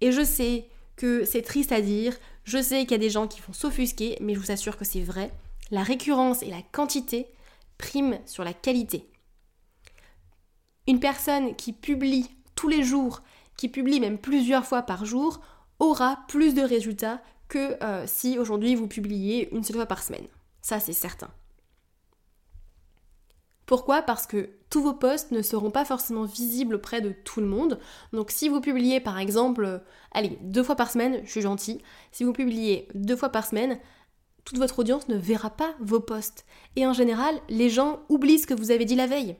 Et 0.00 0.10
je 0.10 0.24
sais 0.24 0.66
que 0.96 1.24
c'est 1.24 1.42
triste 1.42 1.70
à 1.70 1.80
dire, 1.80 2.16
je 2.42 2.60
sais 2.60 2.80
qu'il 2.82 2.90
y 2.90 2.94
a 2.94 2.98
des 2.98 3.08
gens 3.08 3.28
qui 3.28 3.40
vont 3.40 3.52
s'offusquer, 3.52 4.18
mais 4.20 4.34
je 4.34 4.40
vous 4.40 4.50
assure 4.50 4.76
que 4.76 4.84
c'est 4.84 5.02
vrai. 5.02 5.30
La 5.70 5.84
récurrence 5.84 6.42
et 6.42 6.50
la 6.50 6.60
quantité 6.72 7.28
priment 7.78 8.18
sur 8.26 8.42
la 8.42 8.52
qualité. 8.52 9.08
Une 10.88 10.98
personne 10.98 11.54
qui 11.54 11.72
publie 11.72 12.28
tous 12.56 12.68
les 12.68 12.82
jours, 12.82 13.22
qui 13.56 13.68
publie 13.68 14.00
même 14.00 14.18
plusieurs 14.18 14.66
fois 14.66 14.82
par 14.82 15.04
jour, 15.04 15.40
aura 15.78 16.18
plus 16.26 16.54
de 16.54 16.62
résultats 16.62 17.22
que 17.46 17.80
euh, 17.84 18.08
si 18.08 18.40
aujourd'hui 18.40 18.74
vous 18.74 18.88
publiez 18.88 19.54
une 19.54 19.62
seule 19.62 19.76
fois 19.76 19.86
par 19.86 20.02
semaine. 20.02 20.26
Ça, 20.62 20.80
c'est 20.80 20.92
certain. 20.92 21.30
Pourquoi? 23.66 24.02
Parce 24.02 24.26
que 24.26 24.50
tous 24.70 24.82
vos 24.82 24.94
posts 24.94 25.30
ne 25.30 25.42
seront 25.42 25.70
pas 25.70 25.84
forcément 25.84 26.24
visibles 26.24 26.76
auprès 26.76 27.00
de 27.00 27.12
tout 27.12 27.40
le 27.40 27.46
monde. 27.46 27.78
Donc 28.12 28.30
si 28.30 28.48
vous 28.48 28.60
publiez 28.60 29.00
par 29.00 29.18
exemple, 29.18 29.64
euh, 29.64 29.78
allez, 30.12 30.38
deux 30.42 30.62
fois 30.62 30.76
par 30.76 30.90
semaine, 30.90 31.20
je 31.24 31.30
suis 31.30 31.42
gentille, 31.42 31.80
si 32.10 32.24
vous 32.24 32.32
publiez 32.32 32.88
deux 32.94 33.16
fois 33.16 33.28
par 33.28 33.46
semaine, 33.46 33.78
toute 34.44 34.58
votre 34.58 34.80
audience 34.80 35.08
ne 35.08 35.16
verra 35.16 35.50
pas 35.50 35.74
vos 35.80 36.00
posts. 36.00 36.44
Et 36.76 36.86
en 36.86 36.92
général, 36.92 37.38
les 37.48 37.70
gens 37.70 38.00
oublient 38.08 38.40
ce 38.40 38.46
que 38.46 38.54
vous 38.54 38.70
avez 38.70 38.84
dit 38.84 38.96
la 38.96 39.06
veille. 39.06 39.36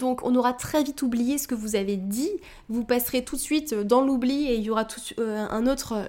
Donc 0.00 0.24
on 0.24 0.34
aura 0.34 0.54
très 0.54 0.82
vite 0.82 1.02
oublié 1.02 1.36
ce 1.36 1.46
que 1.46 1.54
vous 1.54 1.76
avez 1.76 1.96
dit, 1.96 2.30
vous 2.70 2.84
passerez 2.84 3.22
tout 3.22 3.36
de 3.36 3.40
suite 3.40 3.74
dans 3.74 4.00
l'oubli 4.00 4.46
et 4.46 4.54
il 4.54 4.62
y 4.62 4.70
aura 4.70 4.88
euh, 5.18 5.46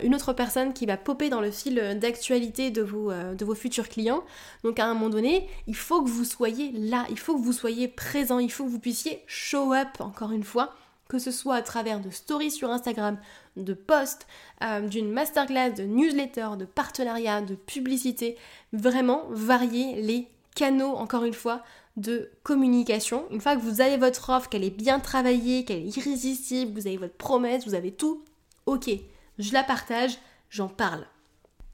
une 0.01 0.15
autre 0.15 0.33
personne 0.33 0.71
qui 0.71 0.85
va 0.85 0.95
popper 0.95 1.29
dans 1.29 1.41
le 1.41 1.51
fil 1.51 1.99
d'actualité 1.99 2.71
de, 2.71 2.81
vos, 2.81 3.11
euh, 3.11 3.35
de 3.35 3.43
vos 3.43 3.53
futurs 3.53 3.89
clients. 3.89 4.23
Donc 4.63 4.79
à 4.79 4.85
un 4.85 4.93
moment 4.93 5.09
donné, 5.09 5.49
il 5.67 5.75
faut 5.75 6.01
que 6.01 6.09
vous 6.09 6.23
soyez 6.23 6.71
là, 6.71 7.05
il 7.09 7.19
faut 7.19 7.35
que 7.35 7.41
vous 7.41 7.51
soyez 7.51 7.89
présent, 7.89 8.39
il 8.39 8.49
faut 8.49 8.63
que 8.63 8.69
vous 8.69 8.79
puissiez 8.79 9.23
show 9.27 9.73
up 9.73 9.99
encore 9.99 10.31
une 10.31 10.45
fois. 10.45 10.73
Que 11.09 11.19
ce 11.19 11.31
soit 11.31 11.55
à 11.55 11.61
travers 11.61 11.99
de 11.99 12.09
stories 12.09 12.51
sur 12.51 12.69
Instagram, 12.69 13.17
de 13.57 13.73
posts, 13.73 14.27
euh, 14.63 14.87
d'une 14.87 15.11
masterclass, 15.11 15.71
de 15.71 15.83
newsletter, 15.83 16.51
de 16.57 16.63
partenariat, 16.63 17.41
de 17.41 17.55
publicité, 17.55 18.37
vraiment 18.71 19.23
varier 19.29 20.01
les 20.01 20.29
canaux, 20.55 20.95
encore 20.95 21.23
une 21.23 21.33
fois, 21.33 21.63
de 21.97 22.31
communication. 22.43 23.25
Une 23.31 23.41
fois 23.41 23.55
que 23.55 23.61
vous 23.61 23.81
avez 23.81 23.97
votre 23.97 24.29
offre, 24.29 24.49
qu'elle 24.49 24.63
est 24.63 24.69
bien 24.69 24.99
travaillée, 24.99 25.65
qu'elle 25.65 25.85
est 25.85 25.97
irrésistible, 25.97 26.79
vous 26.79 26.87
avez 26.87 26.97
votre 26.97 27.15
promesse, 27.15 27.65
vous 27.65 27.75
avez 27.75 27.91
tout, 27.91 28.23
ok, 28.65 28.89
je 29.39 29.53
la 29.53 29.63
partage, 29.63 30.17
j'en 30.49 30.67
parle. 30.67 31.05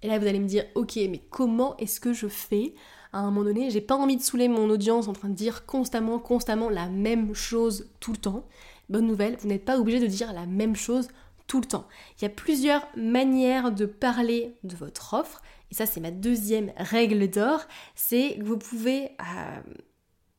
Et 0.01 0.07
là, 0.07 0.19
vous 0.19 0.27
allez 0.27 0.39
me 0.39 0.47
dire, 0.47 0.65
ok, 0.75 0.95
mais 1.09 1.21
comment 1.29 1.75
est-ce 1.77 1.99
que 1.99 2.13
je 2.13 2.27
fais? 2.27 2.73
À 3.13 3.19
un 3.19 3.25
moment 3.25 3.43
donné, 3.43 3.71
j'ai 3.71 3.81
pas 3.81 3.95
envie 3.95 4.17
de 4.17 4.21
saouler 4.21 4.47
mon 4.47 4.69
audience 4.69 5.07
en 5.07 5.13
train 5.13 5.29
de 5.29 5.33
dire 5.33 5.65
constamment, 5.65 6.19
constamment 6.19 6.69
la 6.69 6.87
même 6.87 7.33
chose 7.33 7.89
tout 7.99 8.11
le 8.11 8.17
temps. 8.17 8.45
Bonne 8.89 9.07
nouvelle, 9.07 9.37
vous 9.39 9.47
n'êtes 9.47 9.65
pas 9.65 9.79
obligé 9.79 9.99
de 9.99 10.07
dire 10.07 10.33
la 10.33 10.45
même 10.45 10.75
chose 10.75 11.07
tout 11.47 11.61
le 11.61 11.65
temps. 11.65 11.87
Il 12.17 12.23
y 12.23 12.25
a 12.25 12.29
plusieurs 12.29 12.87
manières 12.95 13.71
de 13.71 13.85
parler 13.85 14.55
de 14.63 14.75
votre 14.75 15.13
offre. 15.13 15.41
Et 15.71 15.75
ça, 15.75 15.85
c'est 15.85 15.99
ma 15.99 16.11
deuxième 16.11 16.71
règle 16.77 17.29
d'or. 17.29 17.61
C'est 17.95 18.37
que 18.39 18.43
vous 18.43 18.57
pouvez 18.57 19.11
euh, 19.19 19.61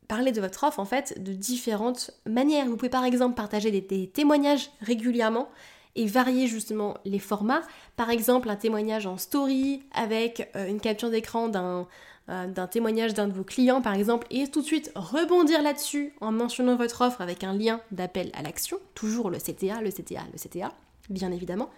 parler 0.09 0.33
de 0.33 0.41
votre 0.41 0.65
offre 0.65 0.81
en 0.81 0.85
fait 0.85 1.23
de 1.23 1.33
différentes 1.33 2.11
manières. 2.27 2.67
Vous 2.67 2.77
pouvez 2.77 2.89
par 2.89 3.05
exemple 3.05 3.35
partager 3.35 3.71
des, 3.71 4.09
témoignages 4.09 4.71
régulièrement 4.81 5.49
et 5.95 6.07
varier 6.07 6.47
justement 6.47 6.95
les 7.05 7.19
formats. 7.19 7.63
Par 7.97 8.11
exemple, 8.11 8.49
un 8.49 8.57
témoignage 8.57 9.07
en 9.07 9.19
story 9.19 9.83
avec 9.93 10.51
euh, 10.57 10.69
une 10.69 10.81
capture 10.81 11.11
d'écran 11.11 11.51
euh, 11.55 12.47
d'un 12.47 12.67
témoignage 12.67 13.15
d'un 13.15 13.29
de 13.29 13.33
vos 13.33 13.45
clients 13.45 13.83
par 13.83 13.95
exemple 13.95 14.27
et 14.31 14.49
tout 14.49 14.61
de 14.61 14.67
suite 14.67 14.93
rebondir 14.95 15.63
là-dessus 15.63 16.13
en 16.21 16.33
mentionnant 16.33 16.77
votre 16.77 17.03
offre 17.03 17.21
avec 17.21 17.43
un 17.45 17.53
lien 17.53 17.81
d'appel 17.91 18.31
à 18.35 18.43
l'action, 18.43 18.79
toujours 18.95 19.31
le 19.31 19.39
CTA, 19.39 19.81
le 19.81 19.91
CTA, 19.91 20.25
le 20.33 20.39
CTA, 20.39 20.73
bien 21.11 21.33
évidemment. 21.33 21.69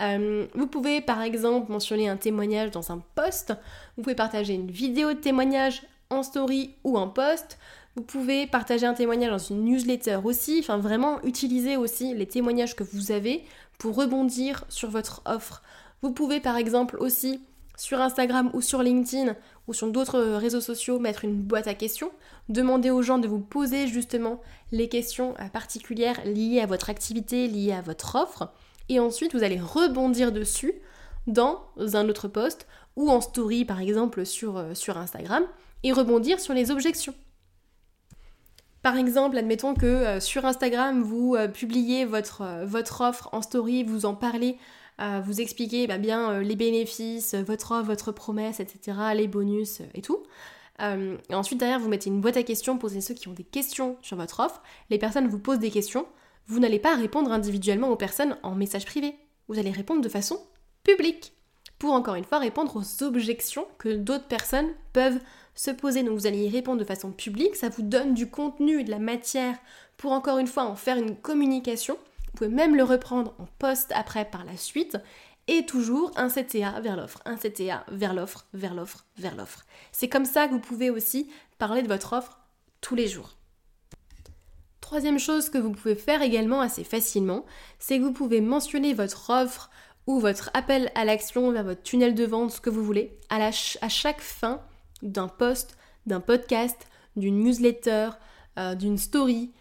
Euh, 0.00 0.46
vous 0.54 0.66
pouvez 0.66 1.00
par 1.00 1.22
exemple 1.22 1.70
mentionner 1.70 2.08
un 2.08 2.16
témoignage 2.16 2.70
dans 2.70 2.90
un 2.90 3.02
post, 3.14 3.52
vous 3.96 4.02
pouvez 4.02 4.14
partager 4.14 4.54
une 4.54 4.70
vidéo 4.70 5.12
de 5.12 5.18
témoignage 5.18 5.82
en 6.08 6.22
story 6.22 6.74
ou 6.84 6.98
en 6.98 7.08
post. 7.08 7.58
Vous 7.96 8.02
pouvez 8.02 8.46
partager 8.46 8.86
un 8.86 8.94
témoignage 8.94 9.30
dans 9.30 9.38
une 9.38 9.64
newsletter 9.64 10.20
aussi, 10.24 10.58
enfin 10.60 10.78
vraiment 10.78 11.20
utiliser 11.22 11.76
aussi 11.76 12.14
les 12.14 12.26
témoignages 12.26 12.76
que 12.76 12.84
vous 12.84 13.12
avez 13.12 13.44
pour 13.78 13.96
rebondir 13.96 14.64
sur 14.68 14.90
votre 14.90 15.22
offre. 15.26 15.62
Vous 16.02 16.12
pouvez 16.12 16.40
par 16.40 16.56
exemple 16.56 16.96
aussi 16.98 17.40
sur 17.76 18.00
Instagram 18.00 18.50
ou 18.52 18.60
sur 18.60 18.82
LinkedIn 18.82 19.34
ou 19.66 19.72
sur 19.72 19.90
d'autres 19.90 20.20
réseaux 20.20 20.60
sociaux 20.60 20.98
mettre 20.98 21.24
une 21.24 21.34
boîte 21.34 21.66
à 21.66 21.74
questions, 21.74 22.10
demander 22.48 22.90
aux 22.90 23.02
gens 23.02 23.18
de 23.18 23.26
vous 23.26 23.40
poser 23.40 23.86
justement 23.86 24.40
les 24.70 24.88
questions 24.88 25.34
euh, 25.40 25.48
particulières 25.48 26.20
liées 26.24 26.60
à 26.60 26.66
votre 26.66 26.90
activité, 26.90 27.48
liées 27.48 27.72
à 27.72 27.80
votre 27.80 28.16
offre, 28.16 28.52
et 28.90 29.00
ensuite 29.00 29.34
vous 29.34 29.42
allez 29.42 29.58
rebondir 29.58 30.32
dessus 30.32 30.74
dans 31.26 31.62
un 31.78 32.08
autre 32.08 32.28
post 32.28 32.66
ou 32.96 33.08
en 33.08 33.20
story 33.20 33.64
par 33.64 33.80
exemple 33.80 34.26
sur, 34.26 34.58
euh, 34.58 34.74
sur 34.74 34.98
Instagram 34.98 35.44
et 35.84 35.92
rebondir 35.92 36.40
sur 36.40 36.52
les 36.52 36.70
objections. 36.70 37.14
Par 38.82 38.96
exemple, 38.96 39.36
admettons 39.38 39.74
que 39.74 39.86
euh, 39.86 40.20
sur 40.20 40.44
Instagram, 40.44 41.02
vous 41.02 41.36
euh, 41.36 41.48
publiez 41.48 42.04
votre, 42.04 42.64
votre 42.64 43.02
offre 43.02 43.28
en 43.32 43.42
story, 43.42 43.84
vous 43.84 44.04
en 44.04 44.14
parlez, 44.14 44.58
vous 45.24 45.40
expliquez 45.40 45.86
bah, 45.86 45.96
bien 45.96 46.40
les 46.40 46.56
bénéfices, 46.56 47.34
votre 47.34 47.72
offre, 47.72 47.86
votre 47.86 48.12
promesse, 48.12 48.60
etc., 48.60 48.98
les 49.14 49.28
bonus 49.28 49.80
et 49.94 50.02
tout. 50.02 50.24
et 50.78 51.34
ensuite, 51.34 51.58
derrière, 51.58 51.78
vous 51.78 51.88
mettez 51.88 52.10
une 52.10 52.20
boîte 52.20 52.36
à 52.36 52.42
questions, 52.42 52.76
posez 52.76 53.00
ceux 53.00 53.14
qui 53.14 53.26
ont 53.28 53.32
des 53.32 53.44
questions 53.44 53.96
sur 54.02 54.18
votre 54.18 54.40
offre. 54.40 54.60
Les 54.90 54.98
personnes 54.98 55.26
vous 55.26 55.38
posent 55.38 55.58
des 55.58 55.70
questions. 55.70 56.04
Vous 56.46 56.58
n'allez 56.58 56.78
pas 56.78 56.96
répondre 56.96 57.32
individuellement 57.32 57.90
aux 57.90 57.96
personnes 57.96 58.36
en 58.42 58.54
message 58.54 58.86
privé. 58.86 59.14
Vous 59.48 59.58
allez 59.58 59.70
répondre 59.70 60.00
de 60.00 60.08
façon 60.08 60.40
publique 60.82 61.32
pour 61.80 61.92
encore 61.92 62.14
une 62.14 62.24
fois 62.24 62.38
répondre 62.38 62.76
aux 62.76 63.02
objections 63.02 63.66
que 63.78 63.88
d'autres 63.88 64.28
personnes 64.28 64.68
peuvent 64.92 65.18
se 65.54 65.70
poser. 65.70 66.02
Donc 66.02 66.18
vous 66.18 66.26
allez 66.26 66.44
y 66.44 66.48
répondre 66.48 66.78
de 66.78 66.84
façon 66.84 67.10
publique, 67.10 67.56
ça 67.56 67.70
vous 67.70 67.82
donne 67.82 68.14
du 68.14 68.28
contenu 68.28 68.80
et 68.80 68.84
de 68.84 68.90
la 68.90 68.98
matière 68.98 69.56
pour 69.96 70.12
encore 70.12 70.38
une 70.38 70.46
fois 70.46 70.64
en 70.64 70.76
faire 70.76 70.98
une 70.98 71.16
communication. 71.16 71.96
Vous 72.26 72.32
pouvez 72.36 72.50
même 72.50 72.76
le 72.76 72.84
reprendre 72.84 73.34
en 73.38 73.46
post 73.58 73.92
après 73.94 74.24
par 74.24 74.44
la 74.44 74.56
suite. 74.56 74.98
Et 75.48 75.66
toujours 75.66 76.12
un 76.16 76.28
CTA 76.28 76.80
vers 76.80 76.96
l'offre, 76.96 77.20
un 77.24 77.36
CTA 77.36 77.84
vers 77.88 78.14
l'offre, 78.14 78.46
vers 78.52 78.72
l'offre, 78.72 79.04
vers 79.16 79.34
l'offre. 79.34 79.64
C'est 79.90 80.08
comme 80.08 80.26
ça 80.26 80.46
que 80.46 80.52
vous 80.52 80.60
pouvez 80.60 80.90
aussi 80.90 81.28
parler 81.58 81.82
de 81.82 81.88
votre 81.88 82.12
offre 82.12 82.38
tous 82.80 82.94
les 82.94 83.08
jours. 83.08 83.39
Troisième 84.80 85.18
chose 85.18 85.50
que 85.50 85.58
vous 85.58 85.72
pouvez 85.72 85.94
faire 85.94 86.22
également 86.22 86.60
assez 86.60 86.84
facilement, 86.84 87.44
c'est 87.78 87.98
que 87.98 88.04
vous 88.04 88.12
pouvez 88.12 88.40
mentionner 88.40 88.94
votre 88.94 89.30
offre 89.30 89.70
ou 90.06 90.18
votre 90.18 90.50
appel 90.54 90.90
à 90.94 91.04
l'action 91.04 91.52
vers 91.52 91.64
votre 91.64 91.82
tunnel 91.82 92.14
de 92.14 92.24
vente, 92.24 92.50
ce 92.50 92.60
que 92.60 92.70
vous 92.70 92.84
voulez, 92.84 93.18
à, 93.28 93.50
chaque 93.52 94.20
fin 94.20 94.60
d'un 95.02 95.28
post, 95.28 95.76
d'un 96.06 96.20
podcast, 96.20 96.88
d'une 97.16 97.40
newsletter, 97.40 98.10
euh, 98.58 98.74
d'une 98.74 98.98
story. 98.98 99.52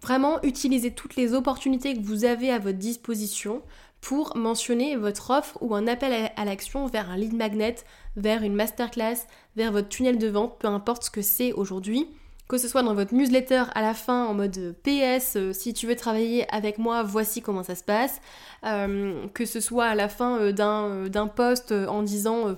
Vraiment, 0.00 0.42
utilisez 0.42 0.92
toutes 0.92 1.14
les 1.14 1.34
opportunités 1.34 1.94
que 1.94 2.02
vous 2.02 2.24
avez 2.24 2.50
à 2.50 2.58
votre 2.58 2.78
disposition 2.78 3.62
pour 4.00 4.36
mentionner 4.36 4.96
votre 4.96 5.30
offre 5.30 5.56
ou 5.60 5.76
un 5.76 5.86
appel 5.86 6.32
à, 6.34 6.44
l'action 6.44 6.86
vers 6.86 7.08
un 7.08 7.16
lead 7.16 7.34
magnet, 7.34 7.76
vers 8.16 8.42
une 8.42 8.54
masterclass, 8.54 9.26
vers 9.54 9.70
votre 9.70 9.88
tunnel 9.88 10.18
de 10.18 10.26
vente, 10.26 10.58
peu 10.58 10.66
importe 10.66 11.04
ce 11.04 11.10
que 11.10 11.22
c'est 11.22 11.52
aujourd'hui. 11.52 12.08
Que 12.52 12.58
ce 12.58 12.68
soit 12.68 12.82
dans 12.82 12.92
votre 12.92 13.14
newsletter 13.14 13.64
à 13.74 13.80
la 13.80 13.94
fin 13.94 14.26
en 14.26 14.34
mode 14.34 14.74
PS, 14.82 15.36
euh, 15.36 15.52
si 15.54 15.72
tu 15.72 15.86
veux 15.86 15.96
travailler 15.96 16.46
avec 16.54 16.76
moi, 16.76 17.02
voici 17.02 17.40
comment 17.40 17.62
ça 17.62 17.74
se 17.74 17.82
passe. 17.82 18.20
Euh, 18.66 19.26
que 19.32 19.46
ce 19.46 19.58
soit 19.58 19.86
à 19.86 19.94
la 19.94 20.10
fin 20.10 20.52
d'un 20.52 21.30
post 21.34 21.72
en 21.72 22.02
disant 22.02 22.54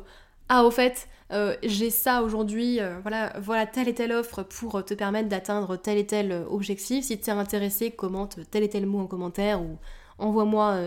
Ah, 0.48 0.64
au 0.64 0.72
fait, 0.72 1.06
euh, 1.32 1.56
j'ai 1.62 1.90
ça 1.90 2.22
aujourd'hui, 2.22 2.80
euh, 2.80 3.00
voilà, 3.02 3.66
telle 3.66 3.88
et 3.88 3.94
telle 3.94 4.12
offre 4.12 4.42
pour 4.42 4.84
te 4.84 4.94
permettre 4.94 5.28
d'atteindre 5.28 5.76
tel 5.76 5.98
et 5.98 6.06
tel 6.06 6.32
euh, 6.32 6.44
objectif. 6.48 7.04
Si 7.04 7.18
tu 7.18 7.30
es 7.30 7.32
intéressé, 7.32 7.90
commente 7.90 8.38
tel 8.50 8.62
et 8.62 8.68
tel 8.68 8.86
mot 8.86 9.00
en 9.00 9.06
commentaire 9.06 9.60
ou 9.62 9.78
envoie-moi 10.18 10.78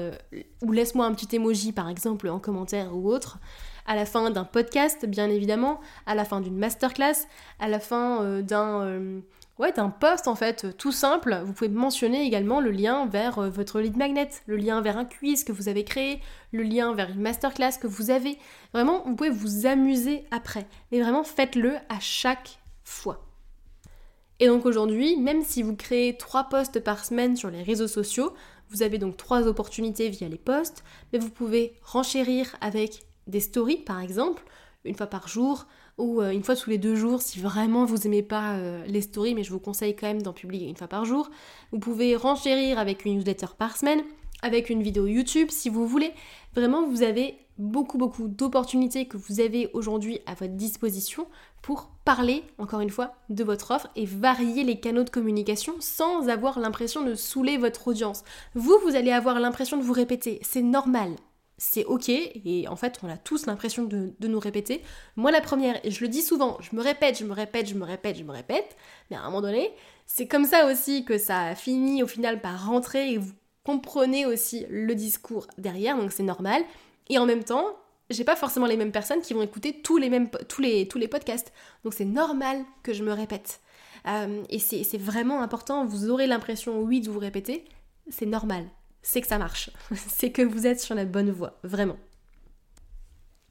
ou 0.63 0.71
laisse-moi 0.71 1.05
un 1.05 1.13
petit 1.13 1.35
emoji 1.35 1.71
par 1.71 1.89
exemple 1.89 2.29
en 2.29 2.39
commentaire 2.39 2.95
ou 2.95 3.09
autre. 3.09 3.39
À 3.85 3.95
la 3.95 4.05
fin 4.05 4.29
d'un 4.31 4.43
podcast, 4.43 5.05
bien 5.05 5.29
évidemment, 5.29 5.79
à 6.05 6.13
la 6.13 6.25
fin 6.25 6.41
d'une 6.41 6.57
masterclass, 6.57 7.25
à 7.59 7.69
la 7.69 7.79
fin 7.79 8.41
d'un 8.41 9.21
Ouais, 9.59 9.79
un 9.79 9.89
post 9.89 10.27
en 10.27 10.35
fait 10.35 10.77
tout 10.77 10.91
simple. 10.91 11.41
Vous 11.43 11.51
pouvez 11.51 11.69
mentionner 11.69 12.23
également 12.23 12.59
le 12.59 12.69
lien 12.69 13.07
vers 13.07 13.39
euh, 13.39 13.49
votre 13.49 13.79
lead 13.79 13.97
magnet, 13.97 14.29
le 14.45 14.55
lien 14.55 14.81
vers 14.81 14.97
un 14.97 15.05
quiz 15.05 15.43
que 15.43 15.51
vous 15.51 15.67
avez 15.67 15.83
créé, 15.83 16.21
le 16.51 16.61
lien 16.61 16.93
vers 16.93 17.09
une 17.09 17.21
masterclass 17.21 17.79
que 17.81 17.87
vous 17.87 18.11
avez. 18.11 18.37
Vraiment, 18.73 19.01
vous 19.03 19.15
pouvez 19.15 19.31
vous 19.31 19.65
amuser 19.65 20.25
après. 20.29 20.67
Mais 20.91 21.01
vraiment, 21.01 21.23
faites-le 21.23 21.73
à 21.89 21.99
chaque 21.99 22.59
fois. 22.83 23.25
Et 24.39 24.45
donc 24.45 24.67
aujourd'hui, 24.67 25.17
même 25.17 25.41
si 25.41 25.63
vous 25.63 25.75
créez 25.75 26.15
trois 26.15 26.43
posts 26.43 26.79
par 26.79 27.03
semaine 27.03 27.35
sur 27.35 27.49
les 27.49 27.63
réseaux 27.63 27.87
sociaux, 27.87 28.35
vous 28.69 28.83
avez 28.83 28.97
donc 28.97 29.17
trois 29.17 29.47
opportunités 29.47 30.09
via 30.09 30.27
les 30.27 30.37
posts, 30.37 30.83
mais 31.11 31.19
vous 31.19 31.29
pouvez 31.29 31.73
renchérir 31.83 32.55
avec 32.61 33.03
des 33.27 33.39
stories 33.39 33.77
par 33.77 33.99
exemple, 33.99 34.43
une 34.85 34.95
fois 34.95 35.07
par 35.07 35.27
jour, 35.27 35.65
ou 35.97 36.21
euh, 36.21 36.29
une 36.29 36.43
fois 36.43 36.55
tous 36.55 36.69
les 36.69 36.77
deux 36.77 36.95
jours 36.95 37.21
si 37.21 37.39
vraiment 37.39 37.85
vous 37.85 38.05
aimez 38.05 38.23
pas 38.23 38.55
euh, 38.55 38.85
les 38.85 39.01
stories, 39.01 39.35
mais 39.35 39.43
je 39.43 39.51
vous 39.51 39.59
conseille 39.59 39.95
quand 39.95 40.07
même 40.07 40.21
d'en 40.21 40.33
publier 40.33 40.67
une 40.67 40.75
fois 40.75 40.87
par 40.87 41.05
jour. 41.05 41.29
Vous 41.71 41.79
pouvez 41.79 42.15
renchérir 42.15 42.79
avec 42.79 43.05
une 43.05 43.17
newsletter 43.17 43.47
par 43.57 43.77
semaine. 43.77 44.03
Avec 44.41 44.69
une 44.69 44.83
vidéo 44.83 45.07
YouTube 45.07 45.49
si 45.51 45.69
vous 45.69 45.87
voulez. 45.87 46.11
Vraiment, 46.55 46.87
vous 46.87 47.03
avez 47.03 47.37
beaucoup 47.57 47.97
beaucoup 47.97 48.27
d'opportunités 48.27 49.07
que 49.07 49.17
vous 49.17 49.39
avez 49.39 49.69
aujourd'hui 49.73 50.19
à 50.25 50.33
votre 50.33 50.53
disposition 50.53 51.27
pour 51.61 51.89
parler, 52.05 52.43
encore 52.57 52.81
une 52.81 52.89
fois, 52.89 53.15
de 53.29 53.43
votre 53.43 53.71
offre 53.71 53.87
et 53.95 54.05
varier 54.05 54.63
les 54.63 54.79
canaux 54.79 55.03
de 55.03 55.09
communication 55.09 55.75
sans 55.79 56.29
avoir 56.29 56.59
l'impression 56.59 57.03
de 57.03 57.15
saouler 57.15 57.57
votre 57.57 57.87
audience. 57.87 58.23
Vous, 58.53 58.77
vous 58.83 58.95
allez 58.95 59.11
avoir 59.11 59.39
l'impression 59.39 59.77
de 59.77 59.83
vous 59.83 59.93
répéter, 59.93 60.39
c'est 60.43 60.61
normal. 60.61 61.15
C'est 61.59 61.85
ok, 61.85 62.09
et 62.09 62.67
en 62.67 62.75
fait 62.75 62.99
on 63.01 63.09
a 63.09 63.17
tous 63.17 63.47
l'impression 63.47 63.83
de, 63.83 64.13
nous 64.21 64.39
répéter. 64.39 64.83
Moi 65.15 65.31
la 65.31 65.41
première, 65.41 65.83
et 65.83 65.89
je 65.89 66.01
le 66.01 66.07
dis 66.07 66.21
souvent, 66.21 66.59
je 66.61 66.75
me 66.75 66.83
répète, 66.83 67.17
je 67.17 67.25
me 67.25 67.33
répète, 67.33 67.67
je 67.67 67.73
me 67.73 67.83
répète, 67.83 68.15
je 68.15 68.23
me 68.23 68.31
répète, 68.31 68.77
mais 69.09 69.17
à 69.17 69.21
un 69.21 69.25
moment 69.25 69.41
donné, 69.41 69.71
c'est 70.05 70.27
comme 70.27 70.45
ça 70.45 70.67
aussi 70.71 71.03
que 71.03 71.17
ça 71.17 71.55
finit 71.55 72.03
au 72.03 72.07
final 72.07 72.41
par 72.41 72.67
rentrer 72.67 73.13
et 73.13 73.17
vous 73.17 73.33
comprenez 73.67 74.25
aussi 74.25 74.65
le 74.69 74.95
discours 74.95 75.45
derrière, 75.57 75.97
donc 75.97 76.13
c'est 76.13 76.23
normal. 76.23 76.63
Et 77.09 77.17
en 77.17 77.25
même 77.25 77.43
temps, 77.43 77.65
j'ai 78.09 78.23
pas 78.23 78.37
forcément 78.37 78.65
les 78.65 78.77
mêmes 78.77 78.93
personnes 78.93 79.21
qui 79.21 79.33
vont 79.33 79.41
écouter 79.41 79.81
tous 79.83 79.97
les, 79.97 80.09
mêmes, 80.09 80.29
tous 80.47 80.61
les, 80.61 81.07
podcasts. 81.09 81.51
Donc 81.83 81.93
c'est 81.93 82.05
normal 82.05 82.63
que 82.81 82.93
je 82.93 83.03
me 83.03 83.11
répète. 83.11 83.59
Euh, 84.07 84.41
et 84.49 84.59
c'est 84.59 84.97
vraiment 84.97 85.41
important, 85.41 85.85
vous 85.85 86.09
aurez 86.09 86.27
l'impression, 86.27 86.79
oui, 86.79 87.01
de 87.01 87.09
vous 87.09 87.19
répéter, 87.19 87.65
c'est 88.09 88.25
normal. 88.25 88.63
C'est 89.01 89.19
que 89.19 89.27
ça 89.27 89.37
marche. 89.37 89.69
c'est 90.07 90.31
que 90.31 90.41
vous 90.41 90.65
êtes 90.65 90.79
sur 90.79 90.95
la 90.95 91.03
bonne 91.03 91.31
voie, 91.31 91.59
vraiment. 91.63 91.97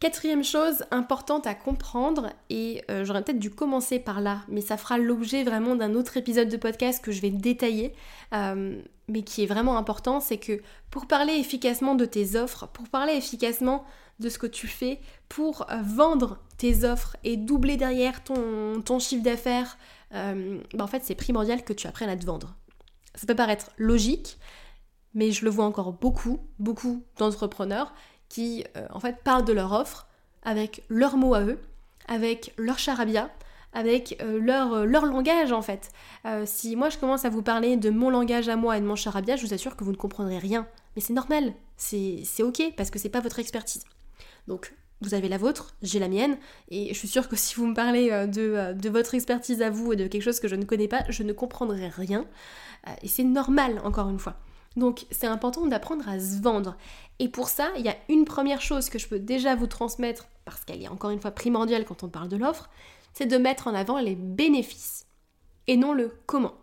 Quatrième 0.01 0.45
chose 0.45 0.85
importante 0.91 1.47
à 1.47 1.55
comprendre, 1.55 2.31
et 2.49 2.83
euh, 2.91 3.05
j'aurais 3.05 3.23
peut-être 3.23 3.39
dû 3.39 3.51
commencer 3.51 3.99
par 3.99 4.23
là, 4.23 4.45
mais 4.49 4.63
ça 4.63 4.79
fera 4.79 4.97
l'objet 4.97 5.45
vraiment 5.45 5.75
d'un 5.75 5.95
autre 5.95 6.17
épisode 6.17 6.49
de 6.49 6.57
podcast 6.57 7.05
que 7.05 7.13
je 7.13 7.21
vais 7.21 7.31
détailler, 7.31 7.95
euh, 8.35 8.81
mais 9.09 9.23
qui 9.23 9.43
est 9.43 9.47
vraiment 9.47 9.77
important, 9.77 10.21
c'est 10.21 10.39
que 10.39 10.61
pour 10.91 11.07
parler 11.07 11.35
efficacement 11.35 11.95
de 11.95 12.05
tes 12.05 12.37
offres, 12.37 12.69
pour 12.69 12.89
parler 12.89 13.15
efficacement 13.15 13.85
de 14.19 14.29
ce 14.29 14.39
que 14.39 14.47
tu 14.47 14.67
fais, 14.67 15.01
pour 15.29 15.71
euh, 15.71 15.83
vendre 15.83 16.39
tes 16.59 16.85
offres 16.85 17.17
et 17.23 17.37
doubler 17.37 17.77
derrière 17.77 18.25
ton, 18.25 18.99
chiffre 18.99 19.23
d'affaires, 19.23 19.77
bah, 20.13 20.85
en 20.85 20.87
fait 20.87 21.05
c'est 21.05 21.15
primordial 21.15 21.63
que 21.63 21.75
tu 21.75 21.87
apprennes 21.87 22.09
à 22.09 22.17
te 22.17 22.25
vendre. 22.25 22.55
Ça 23.15 23.27
peut 23.27 23.35
paraître 23.35 23.71
logique, 23.77 24.39
mais 25.15 25.33
je 25.33 25.45
le 25.45 25.51
vois 25.51 25.65
encore 25.65 25.93
beaucoup, 25.93 26.39
beaucoup 26.59 27.03
d'entrepreneurs 27.19 27.93
qui 28.29 28.65
euh, 28.77 28.87
en 28.91 29.01
fait 29.01 29.23
parlent 29.25 29.45
de 29.45 29.53
leur 29.53 29.73
offre 29.73 30.07
avec 30.43 30.85
leurs 30.89 31.17
mots 31.17 31.35
à 31.35 31.41
eux, 31.41 31.59
avec 32.07 32.53
leur 32.59 32.79
charabia, 32.79 33.31
avec 33.73 34.17
euh, 34.23 34.39
leur, 34.41 34.73
euh, 34.73 34.85
leur, 34.85 35.07
langage 35.07 35.53
en 35.53 35.63
fait. 35.63 35.91
si 36.45 36.77
moi 36.77 36.89
je 36.89 36.99
commence 36.99 37.25
à 37.25 37.31
vous 37.31 37.43
parler 37.43 37.77
de 37.77 37.91
mon 37.91 38.11
langage 38.11 38.49
à 38.49 38.57
moi 38.57 38.77
et 38.77 38.81
de 38.81 38.87
mon 38.87 38.97
charabia, 38.97 39.37
je 39.37 39.47
vous 39.47 39.55
assure 39.55 39.77
que 39.77 39.85
vous 39.85 39.93
ne 39.93 39.97
comprendrez 39.97 40.39
rien. 40.39 40.67
Mais 40.95 41.03
c'est 41.03 41.13
normal, 41.13 41.55
c'est 41.77 42.25
ok 42.41 42.63
parce 42.77 42.91
que 42.91 42.99
c'est 42.99 43.09
pas 43.09 43.21
votre 43.21 43.39
expertise. 43.39 43.85
Donc 44.49 44.75
vous 45.03 45.13
avez 45.13 45.29
la 45.29 45.37
vôtre, 45.37 45.75
j'ai 45.83 45.99
la 45.99 46.09
mienne, 46.09 46.39
et 46.71 46.89
je 46.95 46.99
suis 46.99 47.09
sûre 47.09 47.29
que 47.29 47.37
si 47.37 47.55
vous 47.57 47.67
me 47.67 47.75
parlez 47.75 48.09
de, 48.09 48.73
de, 48.73 48.89
votre 48.89 49.15
expertise 49.15 49.61
à 49.61 49.69
vous 49.69 49.93
et 49.93 49.97
de 49.97 50.07
quelque 50.07 50.23
chose 50.23 50.41
que 50.41 50.49
je 50.49 50.57
ne 50.57 50.65
connais 50.65 50.89
pas, 50.89 51.05
je 51.11 51.23
ne 51.23 51.35
comprendrai 51.35 51.89
rien. 51.89 52.25
Et 53.03 53.09
c'est 53.09 53.25
normal, 53.25 53.83
encore 53.85 54.09
une 54.09 54.19
fois. 54.19 54.37
Donc 54.77 55.07
c'est 55.11 55.27
important 55.27 55.67
d'apprendre 55.67 56.09
à 56.09 56.21
se 56.21 56.41
vendre. 56.41 56.77
Et 57.19 57.29
pour 57.29 57.49
ça, 57.49 57.71
il 57.79 57.85
y 57.85 57.89
a 57.89 57.97
une 58.09 58.25
première 58.25 58.61
chose 58.61 58.91
que 58.91 58.99
je 58.99 59.09
peux 59.09 59.19
déjà 59.19 59.55
vous 59.55 59.67
transmettre, 59.67 60.29
parce 60.45 60.65
qu'elle 60.65 60.83
est 60.83 60.89
encore 60.89 61.11
une 61.11 61.21
fois 61.21 61.31
primordiale 61.31 61.85
quand 61.85 62.03
on 62.03 62.09
parle 62.09 62.29
de 62.29 62.37
l'offre, 62.37 62.69
c'est 63.17 63.27
de 63.27 63.39
mettre 63.39 63.67
en 63.67 63.75
avant 63.75 63.99
les 63.99 64.15
bénéfices 64.15 65.07
et 65.67 65.79
non 65.79 65.95
le 65.95 66.13
comment. 66.27 66.55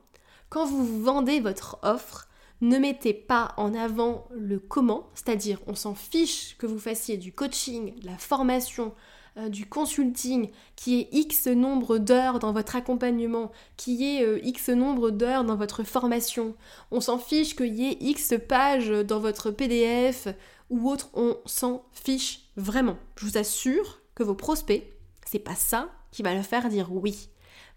Quand 0.50 0.66
vous 0.66 1.02
vendez 1.02 1.40
votre 1.40 1.80
offre, 1.82 2.28
ne 2.62 2.78
mettez 2.78 3.14
pas 3.16 3.56
en 3.58 3.74
avant 3.74 4.28
le 4.30 4.60
comment, 4.60 5.10
c'est-à-dire 5.16 5.60
on 5.66 5.74
s'en 5.74 5.96
fiche 5.96 6.56
que 6.60 6.68
vous 6.68 6.78
fassiez 6.78 7.18
du 7.18 7.34
coaching, 7.34 8.00
de 8.00 8.06
la 8.06 8.20
formation, 8.20 8.94
euh, 9.38 9.50
du 9.50 9.66
consulting, 9.66 10.52
qui 10.76 11.00
est 11.00 11.10
X 11.12 11.48
nombre 11.48 11.98
d'heures 11.98 12.38
dans 12.38 12.54
votre 12.54 12.76
accompagnement, 12.76 13.52
qui 13.76 14.16
est 14.16 14.24
euh, 14.24 14.40
X 14.44 14.70
nombre 14.70 15.10
d'heures 15.10 15.46
dans 15.46 15.56
votre 15.56 15.84
formation. 15.84 16.56
On 16.92 17.02
s'en 17.02 17.18
fiche 17.18 17.56
qu'il 17.56 17.74
y 17.74 17.88
ait 17.88 17.98
X 18.00 18.36
pages 18.48 18.90
dans 18.90 19.20
votre 19.20 19.50
PDF 19.50 20.28
ou 20.70 20.88
autre, 20.88 21.10
on 21.16 21.36
s'en 21.48 21.84
fiche 21.94 22.42
vraiment. 22.58 22.98
Je 23.16 23.26
vous 23.26 23.40
assure 23.40 24.02
que 24.14 24.22
vos 24.22 24.36
prospects, 24.36 24.84
c'est 25.26 25.40
pas 25.40 25.56
ça 25.56 25.90
qui 26.14 26.24
va 26.24 26.34
leur 26.34 26.46
faire 26.46 26.70
dire 26.70 26.94
oui. 26.94 27.30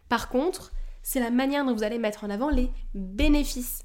Par 0.08 0.28
contre, 0.28 0.70
c'est 1.02 1.18
la 1.18 1.30
manière 1.30 1.64
dont 1.64 1.74
vous 1.74 1.82
allez 1.82 1.98
mettre 1.98 2.22
en 2.22 2.30
avant 2.30 2.50
les 2.50 2.70
bénéfices 2.94 3.82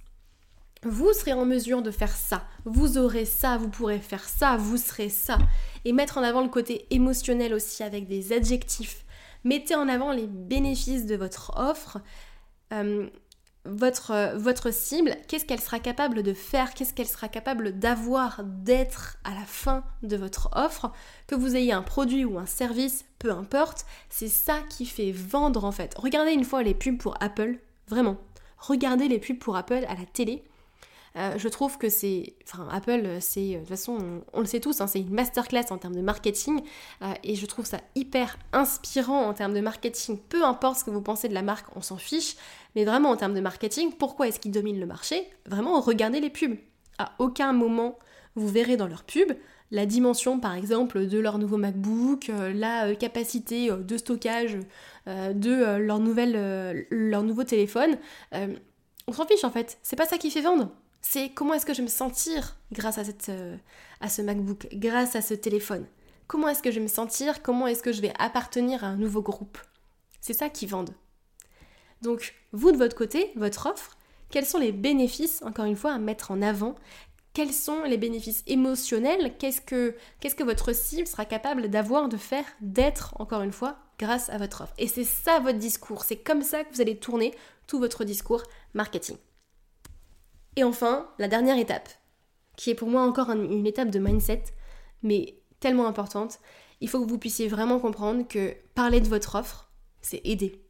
vous 0.84 1.14
serez 1.14 1.34
en 1.34 1.46
mesure 1.46 1.82
de 1.82 1.92
faire 1.92 2.16
ça, 2.16 2.44
vous 2.66 2.98
aurez 2.98 3.26
ça, 3.26 3.58
vous 3.58 3.70
pourrez 3.70 4.00
faire 4.00 4.28
ça, 4.28 4.58
vous 4.58 4.78
serez 4.78 5.10
ça. 5.10 5.38
Et 5.86 5.94
mettre 5.94 6.18
en 6.18 6.24
avant 6.24 6.42
le 6.42 6.50
côté 6.50 6.88
émotionnel 6.90 7.54
aussi 7.54 7.84
avec 7.84 8.08
des 8.08 8.34
adjectifs. 8.34 9.06
Mettez 9.44 9.76
en 9.76 9.88
avant 9.88 10.12
les 10.12 10.28
bénéfices 10.28 11.06
de 11.06 11.16
votre 11.16 11.54
offre, 11.56 12.00
euh, 12.74 13.08
votre, 13.66 14.36
votre 14.38 14.74
cible, 14.74 15.16
qu'est-ce 15.28 15.46
qu'elle 15.46 15.62
sera 15.62 15.80
capable 15.80 16.24
de 16.24 16.34
faire, 16.34 16.74
qu'est-ce 16.74 16.94
qu'elle 16.94 17.08
sera 17.08 17.28
capable 17.28 17.78
d'avoir, 17.78 18.44
d'être 18.44 19.18
à 19.24 19.36
la 19.36 19.46
fin 19.46 19.84
de 20.04 20.18
votre 20.18 20.50
offre, 20.54 20.92
que 21.28 21.36
vous 21.36 21.56
ayez 21.56 21.72
un 21.72 21.84
produit 21.84 22.26
ou 22.26 22.40
un 22.40 22.46
service, 22.46 23.06
peu 23.20 23.32
importe, 23.32 23.86
c'est 24.10 24.28
ça 24.28 24.60
qui 24.70 24.86
fait 24.86 25.12
vendre 25.12 25.64
en 25.64 25.72
fait. 25.72 25.94
Regardez 25.96 26.32
une 26.32 26.44
fois 26.44 26.64
les 26.64 26.74
pubs 26.74 26.98
pour 26.98 27.16
Apple, 27.22 27.60
vraiment. 27.88 28.18
Regardez 28.58 29.08
les 29.08 29.20
pubs 29.20 29.40
pour 29.40 29.56
Apple 29.56 29.86
à 29.88 29.96
la 29.96 30.06
télé 30.12 30.44
euh, 31.18 31.38
je 31.38 31.48
trouve 31.50 31.78
que 31.78 31.90
c'est. 31.90 32.36
Enfin, 32.46 32.68
Apple, 32.72 33.18
c'est. 33.20 33.54
De 33.54 33.60
toute 33.60 33.68
façon, 33.68 34.22
on, 34.34 34.40
le 34.40 34.46
sait 34.46 34.60
tous, 34.60 34.80
hein, 34.80 34.88
c'est 34.88 35.02
une 35.02 35.14
masterclass 35.14 35.66
en 35.70 35.78
termes 35.78 35.96
de 35.96 36.02
marketing. 36.02 36.62
Euh, 37.02 37.14
et 37.24 37.36
je 37.36 37.46
trouve 37.46 37.66
ça 37.66 37.82
hyper 37.96 38.38
inspirant 38.54 39.26
en 39.26 39.34
termes 39.34 39.54
de 39.54 39.60
marketing. 39.60 40.18
Peu 40.30 40.44
importe 40.46 40.80
ce 40.80 40.84
que 40.86 40.90
vous 40.90 41.02
pensez 41.02 41.28
de 41.28 41.34
la 41.34 41.42
marque, 41.42 41.68
on 41.76 41.82
s'en 41.82 41.98
fiche. 41.98 42.36
Mais 42.76 42.86
vraiment, 42.86 43.10
en 43.10 43.18
termes 43.18 43.34
de 43.34 43.42
marketing, 43.42 43.92
pourquoi 43.98 44.28
est-ce 44.28 44.40
qu'ils 44.40 44.52
dominent 44.52 44.80
le 44.80 44.86
marché? 44.86 45.28
Vraiment, 45.46 45.80
regardez 45.82 46.20
les 46.20 46.30
pubs. 46.30 46.58
À 46.98 47.14
aucun 47.20 47.54
moment, 47.54 47.98
vous 48.36 48.48
verrez 48.48 48.78
dans 48.78 48.88
leurs 48.88 49.04
pubs 49.04 49.36
la 49.74 49.86
dimension 49.86 50.38
par 50.40 50.54
exemple 50.56 51.08
de 51.08 51.18
leur 51.18 51.38
nouveau 51.38 51.56
MacBook, 51.56 52.30
euh, 52.30 52.52
la 52.54 52.94
capacité 52.96 53.70
de 53.72 53.98
stockage 53.98 54.58
de 55.08 55.78
leur, 55.78 57.24
nouveau 57.24 57.44
téléphone. 57.44 57.98
on 58.34 59.14
s'en 59.14 59.26
fiche 59.26 59.46
en 59.46 59.52
fait, 59.52 59.78
c'est 59.82 59.96
pas 59.96 60.06
ça 60.06 60.18
qui 60.18 60.30
fait 60.30 60.42
vendre 60.42 60.72
c'est 61.02 61.30
comment 61.30 61.54
est-ce 61.54 61.66
que 61.66 61.74
je 61.74 61.80
vais 61.80 61.86
me 61.86 61.90
sentir 61.90 62.56
grâce 62.72 62.98
à, 62.98 63.04
euh, 63.30 63.58
ce 64.08 64.22
MacBook, 64.22 64.68
grâce 64.74 65.16
à 65.16 65.22
ce 65.22 65.34
téléphone? 65.34 65.86
Comment 66.28 66.48
est-ce 66.48 66.64
que 66.64 66.72
je 66.72 66.78
vais 66.78 66.84
me 66.84 66.88
sentir, 66.88 67.42
comment 67.42 67.68
est-ce 67.68 67.84
que 67.84 67.92
je 67.92 68.02
vais 68.02 68.14
appartenir 68.18 68.84
à 68.84 68.88
un 68.88 68.96
nouveau 68.96 69.22
groupe? 69.22 69.58
C'est 70.22 70.34
ça 70.34 70.50
qui 70.50 70.68
vendent. 70.68 70.94
Donc, 72.02 72.34
vous 72.52 72.72
de 72.72 72.78
votre 72.78 72.96
côté, 72.96 73.32
votre 73.36 73.68
offre, 73.68 73.98
quels 74.30 74.46
sont 74.46 74.58
les 74.58 74.72
bénéfices, 74.72 75.42
encore 75.44 75.66
une 75.66 75.76
fois, 75.76 75.94
à 75.94 76.00
mettre 76.00 76.32
en 76.32 76.42
avant? 76.42 76.76
Quels 77.34 77.54
sont 77.54 77.84
les 77.84 77.98
bénéfices 77.98 78.44
émotionnels? 78.48 79.34
Qu'est-ce 79.38 79.62
que, 79.62 80.44
votre 80.44 80.74
cible 80.74 81.08
sera 81.08 81.26
capable 81.26 81.70
d'avoir, 81.70 82.10
de 82.10 82.18
faire, 82.18 82.46
d'être, 82.62 83.14
encore 83.20 83.42
une 83.42 83.52
fois, 83.52 83.78
grâce 84.00 84.30
à 84.30 84.38
votre 84.38 84.62
offre? 84.62 84.74
Et 84.78 84.88
c'est 84.88 85.04
ça 85.04 85.40
votre 85.40 85.60
discours. 85.60 86.04
C'est 86.04 86.18
comme 86.18 86.42
ça 86.42 86.64
que 86.64 86.74
vous 86.74 86.82
allez 86.82 86.98
tourner 86.98 87.34
tout 87.68 87.80
votre 87.80 88.04
discours 88.04 88.44
marketing. 88.74 89.18
Et 90.56 90.64
enfin, 90.64 91.10
la 91.20 91.28
dernière 91.28 91.58
étape, 91.58 91.90
qui 92.58 92.70
est 92.70 92.76
pour 92.76 92.90
moi 92.90 93.04
encore 93.04 93.30
une 93.30 93.68
étape 93.68 93.90
de 93.90 94.00
mindset, 94.00 94.44
mais 95.04 95.42
tellement 95.60 95.88
importante, 95.88 96.40
il 96.82 96.90
faut 96.90 97.04
que 97.04 97.10
vous 97.10 97.18
puissiez 97.18 97.48
vraiment 97.48 97.80
comprendre 97.80 98.28
que 98.28 98.56
parler 98.76 99.00
de 99.00 99.08
votre 99.08 99.36
offre, 99.36 99.72
c'est 100.02 100.22
aider. 100.26 100.62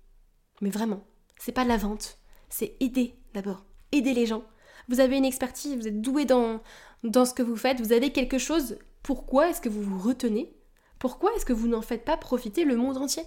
Mais 0.62 0.70
vraiment, 0.70 1.04
c'est 1.43 1.51
pas 1.51 1.63
de 1.63 1.69
la 1.69 1.77
vente, 1.77 2.19
c'est 2.49 2.75
aider 2.80 3.15
d'abord. 3.34 3.65
Aider 3.91 4.13
les 4.13 4.27
gens. 4.27 4.43
Vous 4.89 4.99
avez 4.99 5.17
une 5.17 5.25
expertise, 5.25 5.75
vous 5.75 5.88
êtes 5.88 5.99
doué 5.99 6.25
dans, 6.25 6.62
dans 7.04 7.25
ce 7.25 7.34
que 7.34 7.41
vous 7.41 7.56
faites, 7.56 7.82
vous 7.82 7.93
avez 7.93 8.12
quelque 8.12 8.38
chose. 8.38 8.77
Pourquoi 9.01 9.49
est-ce 9.49 9.60
que 9.60 9.67
vous 9.67 9.82
vous 9.82 9.97
retenez? 9.97 10.56
Pourquoi 10.99 11.34
est-ce 11.34 11.45
que 11.45 11.54
vous 11.54 11.67
n'en 11.67 11.82
faites 11.82 12.06
pas 12.06 12.15
profiter 12.15 12.63
le 12.63 12.75
monde 12.75 12.97
entier? 12.97 13.23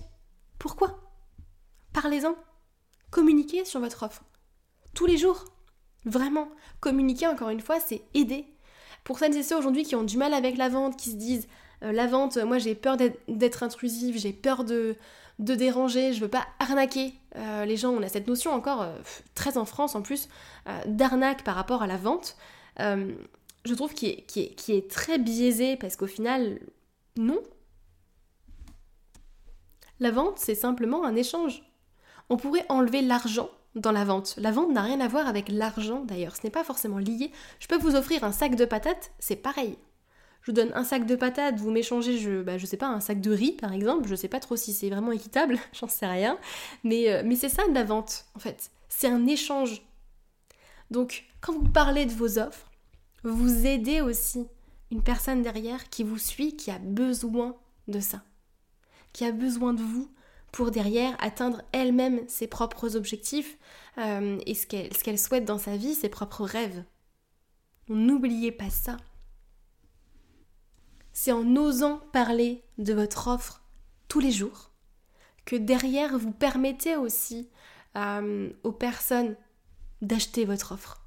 Pourquoi? 0.60 1.12
Parlez-en. 1.92 2.36
Communiquez 3.10 3.64
sur 3.64 3.80
votre 3.80 4.04
offre. 4.04 4.22
Tous 4.94 5.06
les 5.06 5.18
jours. 5.18 5.46
Vraiment, 6.04 6.50
communiquer 6.78 7.26
encore 7.26 7.48
une 7.48 7.62
fois, 7.62 7.80
c'est 7.80 8.02
aider. 8.14 8.46
Pour 9.02 9.18
celles 9.18 9.36
et 9.36 9.42
ceux 9.42 9.58
aujourd'hui 9.58 9.82
qui 9.82 9.96
ont 9.96 10.04
du 10.04 10.18
mal 10.18 10.34
avec 10.34 10.56
la 10.56 10.68
vente, 10.68 10.96
qui 10.96 11.10
se 11.10 11.16
disent 11.16 11.48
la 11.92 12.06
vente, 12.06 12.36
moi 12.38 12.58
j'ai 12.58 12.74
peur 12.74 12.96
d'être 13.28 13.62
intrusive, 13.62 14.18
j'ai 14.18 14.32
peur 14.32 14.64
de, 14.64 14.96
déranger, 15.38 16.12
je 16.12 16.20
veux 16.20 16.28
pas 16.28 16.46
arnaquer 16.58 17.14
euh, 17.36 17.64
les 17.64 17.76
gens. 17.76 17.90
On 17.90 18.02
a 18.02 18.08
cette 18.08 18.28
notion 18.28 18.52
encore, 18.52 18.82
euh, 18.82 18.96
très 19.34 19.58
en 19.58 19.64
France 19.64 19.94
en 19.94 20.02
plus, 20.02 20.28
d'arnaque 20.86 21.44
par 21.44 21.54
rapport 21.54 21.82
à 21.82 21.86
la 21.86 21.96
vente. 21.96 22.36
je 22.78 23.74
trouve 23.74 23.94
qui 23.94 24.06
est, 24.06 24.68
est 24.68 24.90
très 24.90 25.18
biaisé 25.18 25.76
parce 25.76 25.96
qu'au 25.96 26.06
final, 26.06 26.60
non. 27.16 27.40
La 30.00 30.10
vente, 30.10 30.38
c'est 30.38 30.54
simplement 30.54 31.04
un 31.04 31.14
échange. 31.14 31.62
On 32.28 32.36
pourrait 32.36 32.66
enlever 32.68 33.02
l'argent 33.02 33.48
dans 33.74 33.92
la 33.92 34.04
vente. 34.04 34.34
La 34.38 34.50
vente 34.50 34.72
n'a 34.72 34.82
rien 34.82 35.00
à 35.00 35.08
voir 35.08 35.26
avec 35.26 35.48
l'argent 35.48 36.04
d'ailleurs, 36.04 36.36
ce 36.36 36.42
n'est 36.44 36.50
pas 36.50 36.64
forcément 36.64 36.98
lié. 36.98 37.30
Je 37.58 37.66
peux 37.66 37.78
vous 37.78 37.96
offrir 37.96 38.24
un 38.24 38.32
sac 38.32 38.54
de 38.56 38.64
patates, 38.64 39.12
c'est 39.18 39.36
pareil. 39.36 39.78
Je 40.44 40.50
vous 40.50 40.54
donne 40.54 40.72
un 40.74 40.84
sac 40.84 41.06
de 41.06 41.16
patates, 41.16 41.56
vous 41.56 41.70
m'échangez, 41.70 42.18
je, 42.18 42.42
bah, 42.42 42.58
je 42.58 42.66
sais 42.66 42.76
pas, 42.76 42.88
un 42.88 43.00
sac 43.00 43.18
de 43.18 43.32
riz 43.32 43.52
par 43.52 43.72
exemple, 43.72 44.06
je 44.06 44.14
sais 44.14 44.28
pas 44.28 44.40
trop 44.40 44.56
si 44.56 44.74
c'est 44.74 44.90
vraiment 44.90 45.10
équitable, 45.10 45.58
j'en 45.72 45.88
sais 45.88 46.06
rien, 46.06 46.38
mais, 46.82 47.10
euh, 47.10 47.22
mais 47.24 47.34
c'est 47.34 47.48
ça 47.48 47.66
de 47.66 47.72
la 47.72 47.82
vente 47.82 48.26
en 48.34 48.38
fait, 48.38 48.70
c'est 48.90 49.08
un 49.08 49.26
échange. 49.26 49.80
Donc 50.90 51.24
quand 51.40 51.54
vous 51.54 51.66
parlez 51.66 52.04
de 52.04 52.12
vos 52.12 52.38
offres, 52.38 52.70
vous 53.22 53.66
aidez 53.66 54.02
aussi 54.02 54.46
une 54.90 55.02
personne 55.02 55.40
derrière 55.40 55.88
qui 55.88 56.04
vous 56.04 56.18
suit, 56.18 56.56
qui 56.56 56.70
a 56.70 56.78
besoin 56.78 57.56
de 57.88 58.00
ça, 58.00 58.22
qui 59.14 59.24
a 59.24 59.32
besoin 59.32 59.72
de 59.72 59.82
vous 59.82 60.10
pour 60.52 60.70
derrière 60.70 61.16
atteindre 61.20 61.62
elle-même 61.72 62.20
ses 62.28 62.48
propres 62.48 62.96
objectifs 62.96 63.56
euh, 63.96 64.38
et 64.44 64.54
ce 64.54 64.66
qu'elle 64.66 65.18
souhaite 65.18 65.46
dans 65.46 65.58
sa 65.58 65.78
vie, 65.78 65.94
ses 65.94 66.10
propres 66.10 66.44
rêves. 66.44 66.84
N'oubliez 67.88 68.52
pas 68.52 68.68
ça. 68.68 68.98
C'est 71.24 71.32
en 71.32 71.56
osant 71.56 72.00
parler 72.12 72.62
de 72.76 72.92
votre 72.92 73.28
offre 73.28 73.62
tous 74.08 74.20
les 74.20 74.30
jours 74.30 74.72
que 75.46 75.56
derrière 75.56 76.18
vous 76.18 76.32
permettez 76.32 76.96
aussi 76.96 77.48
euh, 77.96 78.52
aux 78.62 78.72
personnes 78.72 79.34
d'acheter 80.02 80.44
votre 80.44 80.72
offre. 80.72 81.02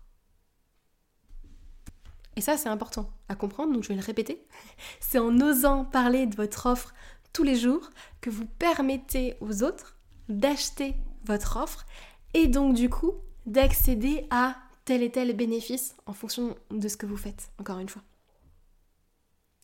Et 2.36 2.42
ça, 2.42 2.58
c'est 2.58 2.68
important 2.68 3.12
à 3.30 3.36
comprendre, 3.36 3.74
donc 3.74 3.84
je 3.84 3.90
vais 3.90 3.94
le 3.96 4.02
répéter. 4.02 4.44
C'est 5.00 5.20
en 5.20 5.40
osant 5.40 5.86
parler 5.86 6.26
de 6.26 6.36
votre 6.36 6.66
offre 6.66 6.96
tous 7.32 7.44
les 7.44 7.56
jours 7.56 7.92
que 8.20 8.32
vous 8.32 8.48
permettez 8.48 9.36
aux 9.40 9.62
autres 9.62 10.00
d'acheter 10.30 10.96
votre 11.26 11.58
offre 11.58 11.86
et 12.34 12.48
donc 12.48 12.74
du 12.74 12.90
coup 12.90 13.12
d'accéder 13.46 14.26
à 14.32 14.56
tel 14.84 15.04
et 15.04 15.12
tel 15.12 15.36
bénéfice 15.36 15.96
en 16.08 16.14
fonction 16.14 16.56
de 16.72 16.88
ce 16.88 16.98
que 16.98 17.06
vous 17.06 17.18
faites, 17.18 17.52
encore 17.60 17.78
une 17.78 17.90
fois. 17.90 18.02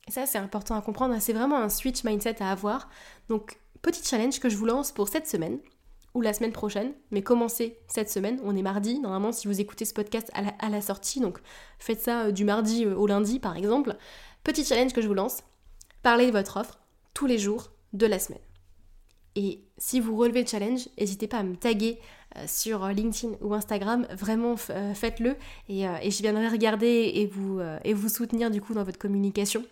Et 0.07 0.11
ça, 0.11 0.25
c'est 0.25 0.37
important 0.37 0.75
à 0.75 0.81
comprendre, 0.81 1.15
c'est 1.19 1.33
vraiment 1.33 1.57
un 1.57 1.69
switch 1.69 2.03
mindset 2.03 2.41
à 2.41 2.51
avoir. 2.51 2.89
Donc, 3.29 3.59
petit 3.81 4.03
challenge 4.03 4.39
que 4.39 4.49
je 4.49 4.57
vous 4.57 4.65
lance 4.65 4.91
pour 4.91 5.07
cette 5.07 5.27
semaine 5.27 5.59
ou 6.13 6.21
la 6.21 6.33
semaine 6.33 6.51
prochaine, 6.51 6.93
mais 7.11 7.21
commencez 7.21 7.79
cette 7.87 8.09
semaine. 8.09 8.39
On 8.43 8.55
est 8.55 8.61
mardi, 8.61 8.99
normalement, 8.99 9.31
si 9.31 9.47
vous 9.47 9.61
écoutez 9.61 9.85
ce 9.85 9.93
podcast 9.93 10.29
à 10.33 10.69
la, 10.69 10.81
sortie, 10.81 11.19
donc 11.19 11.39
faites 11.79 12.01
ça 12.01 12.25
euh, 12.25 12.31
du 12.31 12.43
mardi 12.43 12.85
euh, 12.85 12.95
au 12.95 13.07
lundi, 13.07 13.39
par 13.39 13.57
exemple. 13.57 13.95
Petit 14.43 14.65
challenge 14.65 14.93
que 14.93 15.01
je 15.01 15.07
vous 15.07 15.13
lance 15.13 15.43
parlez 16.03 16.27
de 16.27 16.31
votre 16.31 16.57
offre 16.57 16.79
tous 17.13 17.25
les 17.25 17.39
jours 17.39 17.71
de 17.93 18.05
la 18.05 18.19
semaine. 18.19 18.41
Et 19.35 19.59
si 19.77 19.99
vous 19.99 20.15
relevez 20.15 20.41
le 20.41 20.47
challenge, 20.47 20.87
n'hésitez 20.99 21.27
pas 21.27 21.37
à 21.37 21.43
me 21.43 21.55
taguer 21.55 21.99
euh, 22.37 22.43
sur 22.47 22.87
LinkedIn 22.87 23.35
ou 23.41 23.53
Instagram, 23.53 24.07
vraiment 24.11 24.55
faites-le 24.57 25.35
et, 25.69 25.83
je 25.83 26.21
viendrai 26.21 26.47
regarder 26.47 27.11
et 27.15 27.25
vous, 27.25 27.59
et 27.83 27.93
vous 27.93 28.09
soutenir 28.09 28.51
du 28.51 28.61
coup 28.61 28.73
dans 28.73 28.83
votre 28.83 28.99
communication. 28.99 29.63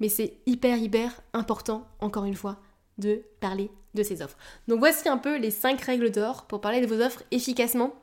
Mais 0.00 0.08
c'est 0.08 0.34
hyper 0.44 0.76
hyper 0.76 1.20
important, 1.32 1.86
encore 2.00 2.24
une 2.24 2.34
fois, 2.34 2.58
de 2.98 3.22
parler 3.40 3.70
de 3.94 4.02
ces 4.02 4.22
offres. 4.22 4.36
Donc 4.68 4.78
voici 4.78 5.08
un 5.08 5.18
peu 5.18 5.36
les 5.38 5.50
5 5.50 5.80
règles 5.80 6.10
d'or 6.10 6.44
pour 6.44 6.60
parler 6.60 6.80
de 6.80 6.86
vos 6.86 7.00
offres 7.00 7.22
efficacement 7.32 7.94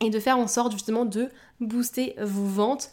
et 0.00 0.10
de 0.10 0.20
faire 0.20 0.38
en 0.38 0.46
sorte 0.46 0.72
justement 0.72 1.04
de 1.04 1.28
booster 1.60 2.14
vos 2.20 2.44
ventes. 2.44 2.90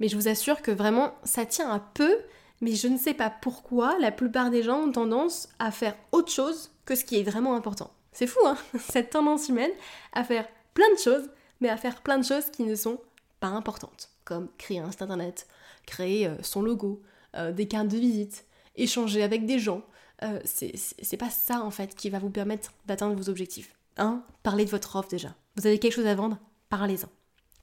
Mais 0.00 0.08
je 0.08 0.16
vous 0.16 0.28
assure 0.28 0.62
que 0.62 0.70
vraiment 0.70 1.14
ça 1.22 1.46
tient 1.46 1.70
un 1.70 1.78
peu, 1.78 2.16
mais 2.60 2.74
je 2.74 2.88
ne 2.88 2.98
sais 2.98 3.14
pas 3.14 3.30
pourquoi 3.30 3.98
la 3.98 4.12
plupart 4.12 4.50
des 4.50 4.62
gens 4.62 4.80
ont 4.80 4.92
tendance 4.92 5.48
à 5.58 5.70
faire 5.70 5.96
autre 6.12 6.30
chose 6.30 6.70
que 6.84 6.94
ce 6.94 7.04
qui 7.04 7.18
est 7.18 7.22
vraiment 7.22 7.54
important. 7.54 7.92
C'est 8.12 8.26
fou, 8.26 8.40
hein 8.46 8.56
Cette 8.78 9.10
tendance 9.10 9.48
humaine 9.48 9.72
à 10.12 10.24
faire 10.24 10.48
plein 10.72 10.90
de 10.94 10.98
choses, 10.98 11.28
mais 11.60 11.68
à 11.68 11.76
faire 11.76 12.02
plein 12.02 12.18
de 12.18 12.24
choses 12.24 12.50
qui 12.50 12.64
ne 12.64 12.74
sont 12.74 13.00
pas 13.40 13.48
importantes, 13.48 14.10
comme 14.24 14.48
créer 14.58 14.78
un 14.78 14.90
site 14.90 15.02
internet, 15.02 15.46
créer 15.86 16.26
euh, 16.26 16.36
son 16.42 16.62
logo, 16.62 17.02
euh, 17.36 17.52
des 17.52 17.66
cartes 17.66 17.88
de 17.88 17.98
visite, 17.98 18.46
échanger 18.76 19.22
avec 19.22 19.46
des 19.46 19.58
gens, 19.58 19.82
euh, 20.22 20.40
c'est 20.44 21.16
pas 21.16 21.30
ça 21.30 21.62
en 21.62 21.70
fait 21.70 21.94
qui 21.94 22.08
va 22.08 22.18
vous 22.18 22.30
permettre 22.30 22.72
d'atteindre 22.86 23.16
vos 23.16 23.28
objectifs. 23.28 23.74
1. 23.96 24.22
Parlez 24.42 24.64
de 24.64 24.70
votre 24.70 24.96
offre 24.96 25.08
déjà. 25.08 25.34
Vous 25.56 25.66
avez 25.66 25.78
quelque 25.78 25.92
chose 25.92 26.06
à 26.06 26.14
vendre 26.14 26.38
Parlez-en. 26.68 27.08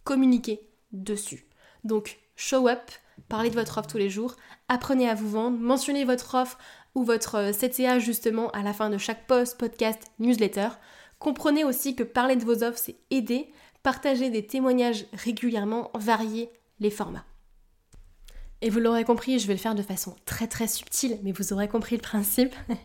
Communiquez 0.04 0.60
dessus. 0.92 1.46
Donc, 1.84 2.20
show 2.36 2.68
up, 2.68 2.92
parlez 3.28 3.50
de 3.50 3.56
votre 3.56 3.78
offre 3.78 3.90
tous 3.90 3.98
les 3.98 4.10
jours, 4.10 4.36
apprenez 4.68 5.10
à 5.10 5.16
vous 5.16 5.30
vendre, 5.30 5.58
mentionnez 5.58 6.06
votre 6.06 6.36
offre 6.36 6.58
ou 6.96 7.04
votre 7.04 7.36
euh, 7.36 7.52
CTA 7.52 8.00
justement 8.00 8.50
à 8.52 8.64
la 8.64 8.74
fin 8.74 8.90
de 8.90 8.98
chaque 8.98 9.28
post, 9.28 9.58
podcast, 9.58 10.12
newsletter. 10.20 10.70
Comprenez 11.20 11.64
aussi 11.64 11.96
que 11.96 12.04
parler 12.04 12.36
de 12.36 12.46
vos 12.46 12.64
offres, 12.64 12.80
c'est 12.80 12.98
aider, 13.10 13.52
partager 13.84 14.30
des 14.30 14.46
témoignages 14.46 15.06
régulièrement, 15.14 15.92
varier 15.94 16.50
les 16.80 16.92
formats. 16.92 17.26
Et 18.64 18.70
vous 18.70 18.80
l'aurez 18.80 19.04
compris, 19.04 19.40
je 19.40 19.48
vais 19.48 19.54
le 19.54 19.60
faire 19.60 19.74
de 19.74 19.82
façon 19.82 20.16
très 20.26 20.46
très 20.46 20.68
subtile, 20.68 21.18
mais 21.24 21.32
vous 21.32 21.52
aurez 21.52 21.68
compris 21.68 21.96
le 21.96 22.02
principe. 22.02 22.54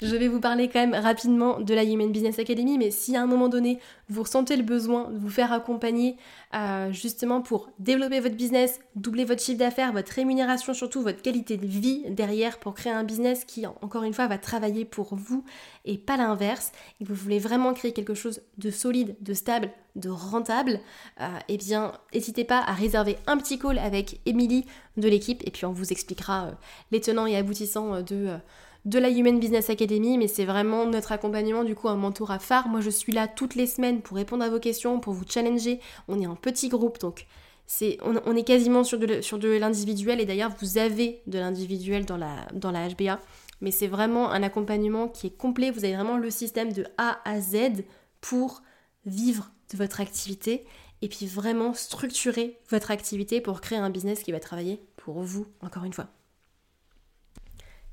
je 0.00 0.14
vais 0.14 0.28
vous 0.28 0.38
parler 0.38 0.68
quand 0.68 0.78
même 0.78 0.94
rapidement 0.94 1.58
de 1.58 1.74
la 1.74 1.82
Human 1.82 2.12
Business 2.12 2.38
Academy, 2.38 2.78
mais 2.78 2.92
si 2.92 3.16
à 3.16 3.22
un 3.22 3.26
moment 3.26 3.48
donné 3.48 3.80
vous 4.08 4.22
ressentez 4.22 4.56
le 4.56 4.62
besoin 4.62 5.10
de 5.10 5.18
vous 5.18 5.28
faire 5.28 5.52
accompagner 5.52 6.16
euh, 6.54 6.92
justement 6.92 7.42
pour 7.42 7.68
développer 7.80 8.20
votre 8.20 8.36
business, 8.36 8.78
doubler 8.94 9.24
votre 9.24 9.42
chiffre 9.42 9.58
d'affaires, 9.58 9.92
votre 9.92 10.12
rémunération, 10.12 10.72
surtout 10.72 11.02
votre 11.02 11.20
qualité 11.20 11.56
de 11.56 11.66
vie 11.66 12.04
derrière 12.10 12.58
pour 12.58 12.74
créer 12.74 12.92
un 12.92 13.02
business 13.02 13.44
qui, 13.44 13.66
encore 13.66 14.04
une 14.04 14.14
fois, 14.14 14.28
va 14.28 14.38
travailler 14.38 14.84
pour 14.84 15.16
vous 15.16 15.44
et 15.88 15.98
pas 15.98 16.16
l'inverse, 16.16 16.70
et 17.00 17.04
vous 17.04 17.14
voulez 17.14 17.38
vraiment 17.38 17.72
créer 17.74 17.92
quelque 17.92 18.14
chose 18.14 18.42
de 18.58 18.70
solide, 18.70 19.16
de 19.20 19.34
stable, 19.34 19.70
de 19.96 20.10
rentable, 20.10 20.80
euh, 21.20 21.26
eh 21.48 21.56
bien, 21.56 21.92
n'hésitez 22.14 22.44
pas 22.44 22.60
à 22.60 22.72
réserver 22.72 23.16
un 23.26 23.38
petit 23.38 23.58
call 23.58 23.78
avec 23.78 24.20
Émilie 24.26 24.64
de 24.96 25.08
l'équipe 25.08 25.42
et 25.46 25.50
puis 25.50 25.64
on 25.64 25.72
vous 25.72 25.90
expliquera 25.90 26.46
euh, 26.46 26.52
les 26.92 27.00
tenants 27.00 27.26
et 27.26 27.36
aboutissants 27.36 27.94
euh, 27.94 28.02
de, 28.02 28.36
de 28.84 28.98
la 28.98 29.08
Human 29.08 29.40
Business 29.40 29.70
Academy. 29.70 30.18
Mais 30.18 30.28
c'est 30.28 30.44
vraiment 30.44 30.86
notre 30.86 31.10
accompagnement, 31.10 31.64
du 31.64 31.74
coup, 31.74 31.88
un 31.88 31.96
mentor 31.96 32.30
à 32.30 32.38
phare. 32.38 32.68
Moi, 32.68 32.80
je 32.80 32.90
suis 32.90 33.12
là 33.12 33.26
toutes 33.26 33.54
les 33.54 33.66
semaines 33.66 34.02
pour 34.02 34.18
répondre 34.18 34.44
à 34.44 34.50
vos 34.50 34.60
questions, 34.60 35.00
pour 35.00 35.14
vous 35.14 35.24
challenger. 35.28 35.80
On 36.06 36.20
est 36.20 36.26
un 36.26 36.36
petit 36.36 36.68
groupe, 36.68 37.00
donc 37.00 37.26
c'est, 37.66 37.98
on, 38.02 38.34
est 38.34 38.44
quasiment 38.44 38.82
sur 38.82 38.98
de, 38.98 39.20
sur 39.20 39.38
de 39.38 39.48
l'individuel 39.48 40.20
et 40.20 40.24
d'ailleurs, 40.24 40.52
vous 40.60 40.78
avez 40.78 41.20
de 41.26 41.38
l'individuel 41.38 42.06
dans 42.06 42.16
la, 42.16 42.46
dans 42.54 42.70
la 42.70 42.88
HBA. 42.88 43.20
Mais 43.60 43.70
c'est 43.70 43.86
vraiment 43.86 44.30
un 44.30 44.42
accompagnement 44.42 45.08
qui 45.08 45.28
est 45.28 45.36
complet. 45.36 45.70
Vous 45.70 45.84
avez 45.84 45.94
vraiment 45.94 46.16
le 46.16 46.30
système 46.30 46.72
de 46.72 46.84
A 46.96 47.18
à 47.24 47.40
Z 47.40 47.84
pour 48.20 48.62
vivre 49.04 49.50
de 49.72 49.76
votre 49.76 50.00
activité 50.00 50.64
et 51.02 51.08
puis 51.08 51.26
vraiment 51.26 51.74
structurer 51.74 52.58
votre 52.70 52.90
activité 52.90 53.40
pour 53.40 53.60
créer 53.60 53.78
un 53.78 53.90
business 53.90 54.22
qui 54.22 54.32
va 54.32 54.40
travailler 54.40 54.82
pour 54.96 55.20
vous, 55.22 55.46
encore 55.60 55.84
une 55.84 55.92
fois. 55.92 56.08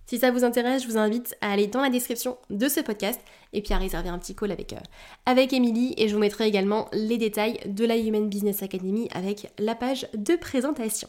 Si 0.08 0.20
ça 0.20 0.30
vous 0.30 0.44
intéresse, 0.44 0.84
je 0.84 0.88
vous 0.88 0.98
invite 0.98 1.36
à 1.42 1.52
aller 1.52 1.66
dans 1.66 1.82
la 1.82 1.90
description 1.90 2.38
de 2.52 2.68
ce 2.68 2.80
podcast 2.80 3.20
et 3.54 3.64
puis 3.64 3.74
à 3.74 3.78
réserver 3.78 4.10
un 4.10 4.20
petit 4.20 4.36
call 4.36 4.52
avec, 4.52 4.74
euh, 4.74 4.80
avec 5.26 5.52
et 5.52 6.08
je 6.08 6.14
vous 6.14 6.20
mettrai 6.20 6.48
également 6.48 6.88
les 6.94 7.18
détails 7.18 7.60
de 7.66 7.86
la 7.86 7.98
Human 7.98 8.30
Business 8.30 8.62
Academy 8.62 9.08
avec 9.14 9.52
la 9.58 9.74
page 9.74 10.08
de 10.14 10.36
présentation. 10.36 11.08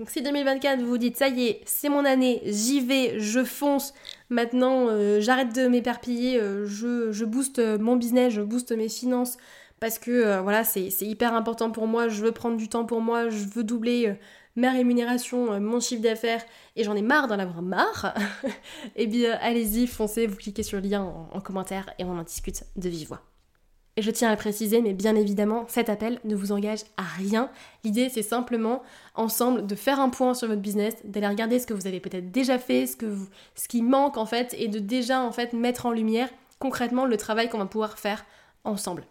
Donc 0.00 0.08
si 0.08 0.22
2024 0.22 0.80
vous 0.80 0.86
vous 0.86 0.98
dites 0.98 1.18
ça 1.18 1.28
y 1.28 1.48
est, 1.48 1.60
c'est 1.66 1.90
mon 1.90 2.06
année, 2.06 2.40
j'y 2.46 2.80
vais, 2.80 3.20
je 3.20 3.44
fonce, 3.44 3.92
maintenant 4.30 4.86
euh, 4.88 5.20
j'arrête 5.20 5.54
de 5.54 5.68
m'éperpiller, 5.68 6.40
euh, 6.40 6.64
je, 6.64 7.12
je, 7.12 7.26
booste 7.26 7.58
mon 7.58 7.96
business, 7.96 8.32
je 8.32 8.40
booste 8.40 8.72
mes 8.72 8.88
finances. 8.88 9.36
Parce 9.78 9.98
que 9.98 10.10
euh, 10.10 10.40
voilà 10.40 10.64
c'est 10.64 10.88
hyper 11.02 11.34
important 11.34 11.70
pour 11.70 11.86
moi, 11.86 12.08
je 12.08 12.22
veux 12.22 12.32
prendre 12.32 12.56
du 12.56 12.66
temps 12.70 12.86
pour 12.86 13.02
moi, 13.02 13.28
je 13.28 13.44
veux 13.44 13.62
doubler 13.62 14.14
ma 14.56 14.70
rémunération, 14.70 15.60
mon 15.60 15.80
chiffre 15.80 16.02
d'affaires. 16.02 16.46
Et 16.76 16.84
j'en 16.84 16.96
ai 16.96 17.02
marre 17.02 17.28
d'en 17.28 17.38
avoir 17.38 17.60
marre, 17.60 18.14
eh 18.96 19.06
bien 19.06 19.38
allez-y, 19.42 19.86
foncez, 19.86 20.26
vous 20.26 20.36
cliquez 20.36 20.62
sur 20.62 20.80
le 20.80 20.88
lien 20.88 21.02
en, 21.02 21.28
en 21.30 21.40
commentaire 21.42 21.90
et 21.98 22.04
on 22.04 22.18
en 22.18 22.22
discute 22.22 22.64
de 22.74 22.88
vive 22.88 23.08
voix. 23.08 23.20
Et 23.96 24.02
je 24.02 24.10
tiens 24.10 24.30
à 24.30 24.36
préciser, 24.36 24.80
mais 24.80 24.94
bien 24.94 25.16
évidemment, 25.16 25.64
cet 25.68 25.88
appel 25.88 26.20
ne 26.24 26.36
vous 26.36 26.52
engage 26.52 26.80
à 26.96 27.02
rien. 27.02 27.50
L'idée, 27.84 28.08
c'est 28.08 28.22
simplement, 28.22 28.82
ensemble, 29.14 29.66
de 29.66 29.74
faire 29.74 30.00
un 30.00 30.08
point 30.08 30.34
sur 30.34 30.48
votre 30.48 30.60
business, 30.60 30.94
d'aller 31.04 31.26
regarder 31.26 31.58
ce 31.58 31.66
que 31.66 31.74
vous 31.74 31.86
avez 31.86 32.00
peut-être 32.00 32.30
déjà 32.30 32.58
fait, 32.58 32.86
ce, 32.86 32.96
que 32.96 33.12
ce 33.54 33.68
qui 33.68 33.82
manque 33.82 34.16
en 34.16 34.26
fait, 34.26 34.54
et 34.58 34.68
de 34.68 34.78
déjà 34.78 35.20
en 35.20 35.32
fait 35.32 35.52
mettre 35.52 35.86
en 35.86 35.92
lumière 35.92 36.28
concrètement 36.60 37.04
le 37.04 37.16
travail 37.16 37.48
qu'on 37.48 37.58
va 37.58 37.66
pouvoir 37.66 37.98
faire 37.98 38.24
ensemble. 38.64 39.04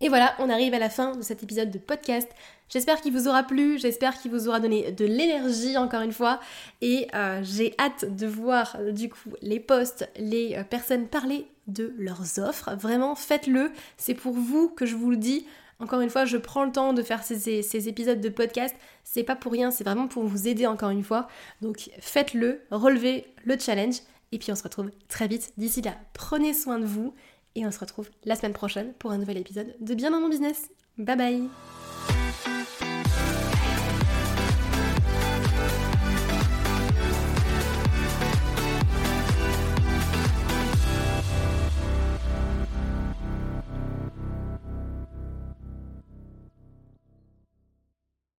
Et 0.00 0.08
voilà, 0.08 0.34
on 0.38 0.50
arrive 0.50 0.74
à 0.74 0.78
la 0.78 0.90
fin 0.90 1.16
de 1.16 1.22
cet 1.22 1.42
épisode 1.42 1.70
de 1.70 1.78
podcast. 1.78 2.28
J'espère 2.68 3.00
qu'il 3.00 3.12
vous 3.12 3.28
aura 3.28 3.42
plu, 3.42 3.78
j'espère 3.78 4.20
qu'il 4.20 4.30
vous 4.30 4.48
aura 4.48 4.60
donné 4.60 4.90
de 4.90 5.04
l'énergie 5.04 5.76
encore 5.76 6.02
une 6.02 6.12
fois. 6.12 6.40
Et 6.80 7.08
euh, 7.14 7.40
j'ai 7.42 7.74
hâte 7.78 8.16
de 8.16 8.26
voir 8.26 8.76
du 8.92 9.08
coup 9.08 9.30
les 9.42 9.60
posts, 9.60 10.08
les 10.18 10.56
euh, 10.56 10.64
personnes 10.64 11.06
parler 11.06 11.46
de 11.66 11.94
leurs 11.98 12.38
offres. 12.38 12.74
Vraiment, 12.76 13.14
faites-le. 13.14 13.70
C'est 13.96 14.14
pour 14.14 14.34
vous 14.34 14.68
que 14.68 14.86
je 14.86 14.96
vous 14.96 15.10
le 15.10 15.16
dis. 15.16 15.46
Encore 15.80 16.00
une 16.00 16.10
fois, 16.10 16.24
je 16.24 16.36
prends 16.36 16.64
le 16.64 16.72
temps 16.72 16.92
de 16.92 17.02
faire 17.02 17.24
ces, 17.24 17.62
ces 17.62 17.88
épisodes 17.88 18.20
de 18.20 18.28
podcast. 18.28 18.74
C'est 19.02 19.24
pas 19.24 19.36
pour 19.36 19.52
rien, 19.52 19.70
c'est 19.70 19.84
vraiment 19.84 20.06
pour 20.06 20.24
vous 20.24 20.48
aider 20.48 20.66
encore 20.66 20.90
une 20.90 21.02
fois. 21.02 21.28
Donc 21.62 21.90
faites-le, 22.00 22.62
relevez 22.70 23.26
le 23.44 23.58
challenge. 23.58 23.96
Et 24.32 24.38
puis 24.38 24.50
on 24.52 24.56
se 24.56 24.62
retrouve 24.62 24.90
très 25.08 25.28
vite. 25.28 25.52
D'ici 25.56 25.82
là, 25.82 25.94
prenez 26.12 26.54
soin 26.54 26.78
de 26.78 26.84
vous 26.84 27.14
Et 27.54 27.66
on 27.66 27.70
se 27.70 27.78
retrouve 27.78 28.10
la 28.24 28.34
semaine 28.34 28.52
prochaine 28.52 28.92
pour 28.94 29.12
un 29.12 29.18
nouvel 29.18 29.38
épisode 29.38 29.74
de 29.80 29.94
Bien 29.94 30.10
dans 30.10 30.20
mon 30.20 30.28
business. 30.28 30.70
Bye 30.98 31.16
bye 31.16 31.83